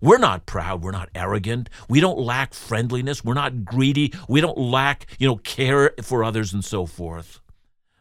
We're 0.00 0.18
not 0.18 0.46
proud. 0.46 0.82
We're 0.82 0.92
not 0.92 1.08
arrogant. 1.14 1.68
We 1.88 2.00
don't 2.00 2.18
lack 2.18 2.54
friendliness. 2.54 3.24
We're 3.24 3.34
not 3.34 3.64
greedy. 3.64 4.12
We 4.28 4.40
don't 4.40 4.58
lack, 4.58 5.06
you 5.18 5.26
know, 5.26 5.36
care 5.36 5.92
for 6.02 6.22
others 6.22 6.52
and 6.52 6.64
so 6.64 6.86
forth. 6.86 7.40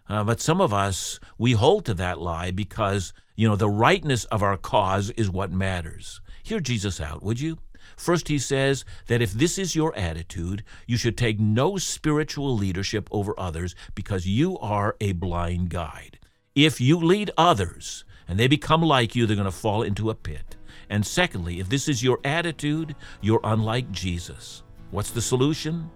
Uh, 0.07 0.23
but 0.23 0.39
some 0.39 0.61
of 0.61 0.73
us, 0.73 1.19
we 1.37 1.53
hold 1.53 1.85
to 1.85 1.93
that 1.95 2.21
lie 2.21 2.51
because, 2.51 3.13
you 3.35 3.47
know, 3.47 3.55
the 3.55 3.69
rightness 3.69 4.25
of 4.25 4.43
our 4.43 4.57
cause 4.57 5.09
is 5.11 5.29
what 5.29 5.51
matters. 5.51 6.21
Hear 6.43 6.59
Jesus 6.59 7.01
out, 7.01 7.23
would 7.23 7.39
you? 7.39 7.57
First, 7.95 8.27
he 8.27 8.39
says 8.39 8.85
that 9.07 9.21
if 9.21 9.31
this 9.31 9.57
is 9.57 9.75
your 9.75 9.95
attitude, 9.95 10.63
you 10.85 10.97
should 10.97 11.17
take 11.17 11.39
no 11.39 11.77
spiritual 11.77 12.55
leadership 12.55 13.07
over 13.11 13.33
others 13.39 13.75
because 13.95 14.27
you 14.27 14.57
are 14.59 14.95
a 14.99 15.13
blind 15.13 15.69
guide. 15.69 16.19
If 16.55 16.81
you 16.81 16.97
lead 16.97 17.31
others 17.37 18.03
and 18.27 18.39
they 18.39 18.47
become 18.47 18.81
like 18.81 19.15
you, 19.15 19.25
they're 19.25 19.35
going 19.35 19.45
to 19.45 19.51
fall 19.51 19.83
into 19.83 20.09
a 20.09 20.15
pit. 20.15 20.57
And 20.89 21.05
secondly, 21.05 21.59
if 21.59 21.69
this 21.69 21.87
is 21.87 22.03
your 22.03 22.19
attitude, 22.23 22.95
you're 23.21 23.41
unlike 23.43 23.91
Jesus. 23.91 24.63
What's 24.91 25.11
the 25.11 25.21
solution? 25.21 25.89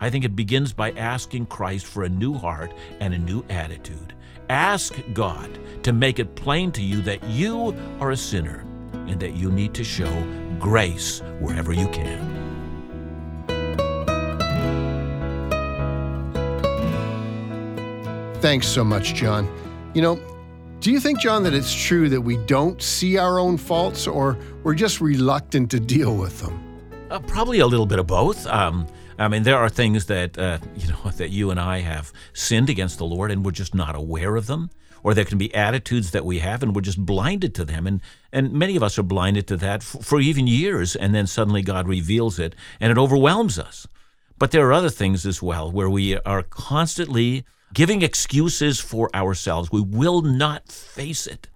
I 0.00 0.10
think 0.10 0.24
it 0.24 0.36
begins 0.36 0.72
by 0.72 0.90
asking 0.92 1.46
Christ 1.46 1.86
for 1.86 2.04
a 2.04 2.08
new 2.08 2.34
heart 2.34 2.72
and 3.00 3.14
a 3.14 3.18
new 3.18 3.44
attitude. 3.48 4.14
Ask 4.50 4.94
God 5.14 5.58
to 5.82 5.92
make 5.92 6.18
it 6.18 6.34
plain 6.34 6.72
to 6.72 6.82
you 6.82 7.00
that 7.02 7.24
you 7.24 7.74
are 8.00 8.10
a 8.10 8.16
sinner 8.16 8.66
and 8.92 9.18
that 9.20 9.34
you 9.34 9.50
need 9.50 9.72
to 9.74 9.84
show 9.84 10.12
grace 10.54 11.20
wherever 11.40 11.72
you 11.72 11.88
can. 11.88 12.34
Thanks 18.40 18.66
so 18.66 18.84
much, 18.84 19.14
John. 19.14 19.48
You 19.94 20.02
know, 20.02 20.20
do 20.80 20.92
you 20.92 21.00
think, 21.00 21.18
John, 21.18 21.42
that 21.44 21.54
it's 21.54 21.72
true 21.72 22.10
that 22.10 22.20
we 22.20 22.36
don't 22.36 22.82
see 22.82 23.16
our 23.16 23.38
own 23.38 23.56
faults 23.56 24.06
or 24.06 24.36
we're 24.62 24.74
just 24.74 25.00
reluctant 25.00 25.70
to 25.70 25.80
deal 25.80 26.14
with 26.14 26.40
them? 26.40 26.60
Uh, 27.10 27.20
probably 27.20 27.60
a 27.60 27.66
little 27.66 27.86
bit 27.86 27.98
of 27.98 28.06
both. 28.06 28.46
Um, 28.46 28.86
I 29.18 29.28
mean, 29.28 29.44
there 29.44 29.56
are 29.56 29.68
things 29.70 30.06
that 30.06 30.36
uh, 30.36 30.58
you 30.76 30.88
know 30.88 31.10
that 31.16 31.30
you 31.30 31.50
and 31.50 31.58
I 31.58 31.78
have 31.78 32.12
sinned 32.34 32.68
against 32.68 32.98
the 32.98 33.06
Lord, 33.06 33.30
and 33.30 33.44
we're 33.44 33.52
just 33.52 33.74
not 33.74 33.94
aware 33.94 34.36
of 34.36 34.46
them 34.46 34.68
or 35.04 35.14
there 35.14 35.24
can 35.24 35.38
be 35.38 35.54
attitudes 35.54 36.10
that 36.10 36.24
we 36.24 36.40
have 36.40 36.62
and 36.62 36.74
we're 36.74 36.80
just 36.80 37.06
blinded 37.06 37.54
to 37.54 37.64
them. 37.64 37.86
And, 37.86 38.00
and 38.32 38.52
many 38.52 38.74
of 38.74 38.82
us 38.82 38.98
are 38.98 39.04
blinded 39.04 39.46
to 39.48 39.56
that 39.58 39.84
for, 39.84 40.02
for 40.02 40.20
even 40.20 40.48
years, 40.48 40.96
and 40.96 41.14
then 41.14 41.28
suddenly 41.28 41.62
God 41.62 41.86
reveals 41.86 42.40
it 42.40 42.56
and 42.80 42.90
it 42.90 42.98
overwhelms 42.98 43.58
us. 43.58 43.86
But 44.38 44.50
there 44.50 44.66
are 44.66 44.72
other 44.72 44.90
things 44.90 45.24
as 45.24 45.40
well 45.40 45.70
where 45.70 45.90
we 45.90 46.18
are 46.18 46.42
constantly 46.42 47.44
giving 47.72 48.02
excuses 48.02 48.80
for 48.80 49.14
ourselves. 49.14 49.70
We 49.70 49.82
will 49.82 50.22
not 50.22 50.72
face 50.72 51.26
it. 51.26 51.48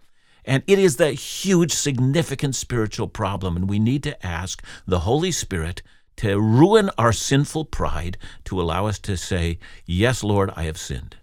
And 0.44 0.62
it 0.66 0.78
is 0.78 0.96
that 0.96 1.14
huge, 1.14 1.72
significant 1.72 2.54
spiritual 2.54 3.08
problem. 3.08 3.56
And 3.56 3.68
we 3.68 3.78
need 3.78 4.02
to 4.04 4.26
ask 4.26 4.62
the 4.87 5.00
Holy 5.00 5.32
Spirit 5.32 5.82
to 6.16 6.40
ruin 6.40 6.90
our 6.98 7.12
sinful 7.12 7.66
pride 7.66 8.18
to 8.44 8.61
allow 8.61 8.87
us 8.87 8.98
to 9.00 9.16
say, 9.16 9.58
Yes, 9.87 10.24
Lord, 10.24 10.50
I 10.56 10.64
have 10.64 10.78
sinned. 10.78 11.16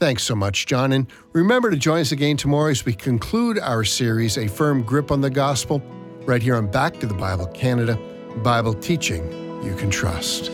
Thanks 0.00 0.22
so 0.22 0.36
much, 0.36 0.66
John. 0.66 0.92
And 0.92 1.08
remember 1.32 1.70
to 1.70 1.76
join 1.76 2.00
us 2.00 2.12
again 2.12 2.36
tomorrow 2.36 2.70
as 2.70 2.84
we 2.84 2.92
conclude 2.92 3.58
our 3.58 3.82
series, 3.82 4.38
A 4.38 4.46
Firm 4.46 4.82
Grip 4.84 5.10
on 5.10 5.20
the 5.20 5.30
Gospel, 5.30 5.82
right 6.24 6.40
here 6.40 6.54
on 6.54 6.70
Back 6.70 7.00
to 7.00 7.06
the 7.06 7.14
Bible 7.14 7.46
Canada, 7.48 7.98
Bible 8.44 8.74
teaching 8.74 9.24
you 9.64 9.74
can 9.74 9.90
trust. 9.90 10.52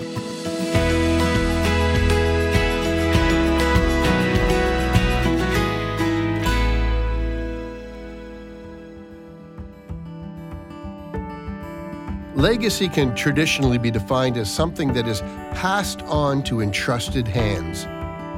Legacy 12.35 12.89
can 12.89 13.15
traditionally 13.15 13.77
be 13.77 13.91
defined 13.91 14.39
as 14.39 14.53
something 14.53 14.93
that 14.95 15.07
is 15.07 15.21
passed 15.53 16.01
on 16.03 16.43
to 16.45 16.63
entrusted 16.63 17.29
hands. 17.29 17.87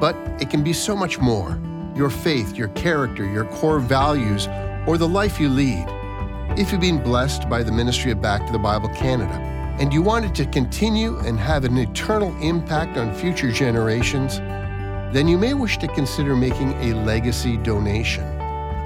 But 0.00 0.16
it 0.40 0.50
can 0.50 0.62
be 0.62 0.72
so 0.72 0.94
much 0.94 1.18
more 1.18 1.58
your 1.94 2.10
faith, 2.10 2.56
your 2.56 2.68
character, 2.68 3.24
your 3.24 3.46
core 3.46 3.78
values, 3.78 4.48
or 4.86 4.98
the 4.98 5.08
life 5.08 5.40
you 5.40 5.48
lead. 5.48 5.86
If 6.58 6.70
you've 6.70 6.80
been 6.80 7.02
blessed 7.02 7.48
by 7.48 7.62
the 7.62 7.72
ministry 7.72 8.10
of 8.10 8.20
Back 8.20 8.46
to 8.46 8.52
the 8.52 8.58
Bible 8.58 8.90
Canada 8.90 9.34
and 9.80 9.92
you 9.92 10.02
want 10.02 10.24
it 10.24 10.34
to 10.36 10.46
continue 10.46 11.18
and 11.20 11.38
have 11.38 11.64
an 11.64 11.76
eternal 11.78 12.36
impact 12.42 12.98
on 12.98 13.14
future 13.14 13.50
generations, 13.50 14.38
then 15.14 15.26
you 15.26 15.38
may 15.38 15.54
wish 15.54 15.78
to 15.78 15.88
consider 15.88 16.36
making 16.36 16.72
a 16.74 16.94
legacy 17.04 17.56
donation. 17.56 18.24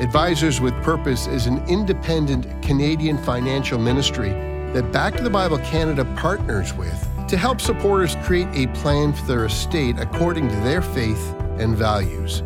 Advisors 0.01 0.61
with 0.61 0.75
Purpose 0.83 1.27
is 1.27 1.47
an 1.47 1.65
independent 1.69 2.63
Canadian 2.63 3.19
financial 3.19 3.79
ministry 3.79 4.31
that 4.73 4.91
Back 4.93 5.17
to 5.17 5.23
the 5.23 5.31
Bible 5.31 5.59
Canada 5.59 6.05
partners 6.17 6.73
with 6.75 7.10
to 7.31 7.37
help 7.37 7.61
supporters 7.61 8.17
create 8.25 8.49
a 8.55 8.67
plan 8.81 9.13
for 9.13 9.25
their 9.25 9.45
estate 9.45 9.97
according 10.01 10.49
to 10.49 10.57
their 10.57 10.83
faith 10.83 11.33
and 11.59 11.77
values. 11.77 12.43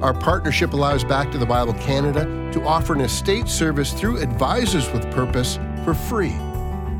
Our 0.00 0.14
partnership 0.14 0.72
allows 0.72 1.04
Back 1.04 1.30
to 1.32 1.38
the 1.38 1.44
Bible 1.44 1.74
Canada 1.74 2.24
to 2.52 2.64
offer 2.64 2.94
an 2.94 3.02
estate 3.02 3.46
service 3.46 3.92
through 3.92 4.22
Advisors 4.22 4.90
with 4.90 5.02
Purpose 5.12 5.58
for 5.84 5.92
free. 5.92 6.34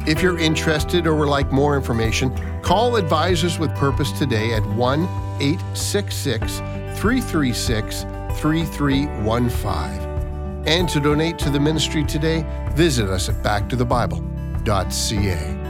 If 0.06 0.20
you're 0.20 0.38
interested 0.38 1.06
or 1.06 1.14
would 1.14 1.28
like 1.28 1.50
more 1.50 1.74
information, 1.74 2.36
call 2.60 2.96
Advisors 2.96 3.58
with 3.58 3.74
Purpose 3.76 4.12
today 4.12 4.52
at 4.52 4.66
1 4.66 5.04
866 5.40 6.58
336 7.00 8.02
3315. 8.40 10.66
And 10.66 10.86
to 10.90 11.00
donate 11.00 11.38
to 11.38 11.48
the 11.48 11.60
ministry 11.60 12.04
today, 12.04 12.44
visit 12.74 13.08
us 13.08 13.30
at 13.30 13.36
backtothebible.ca. 13.36 15.61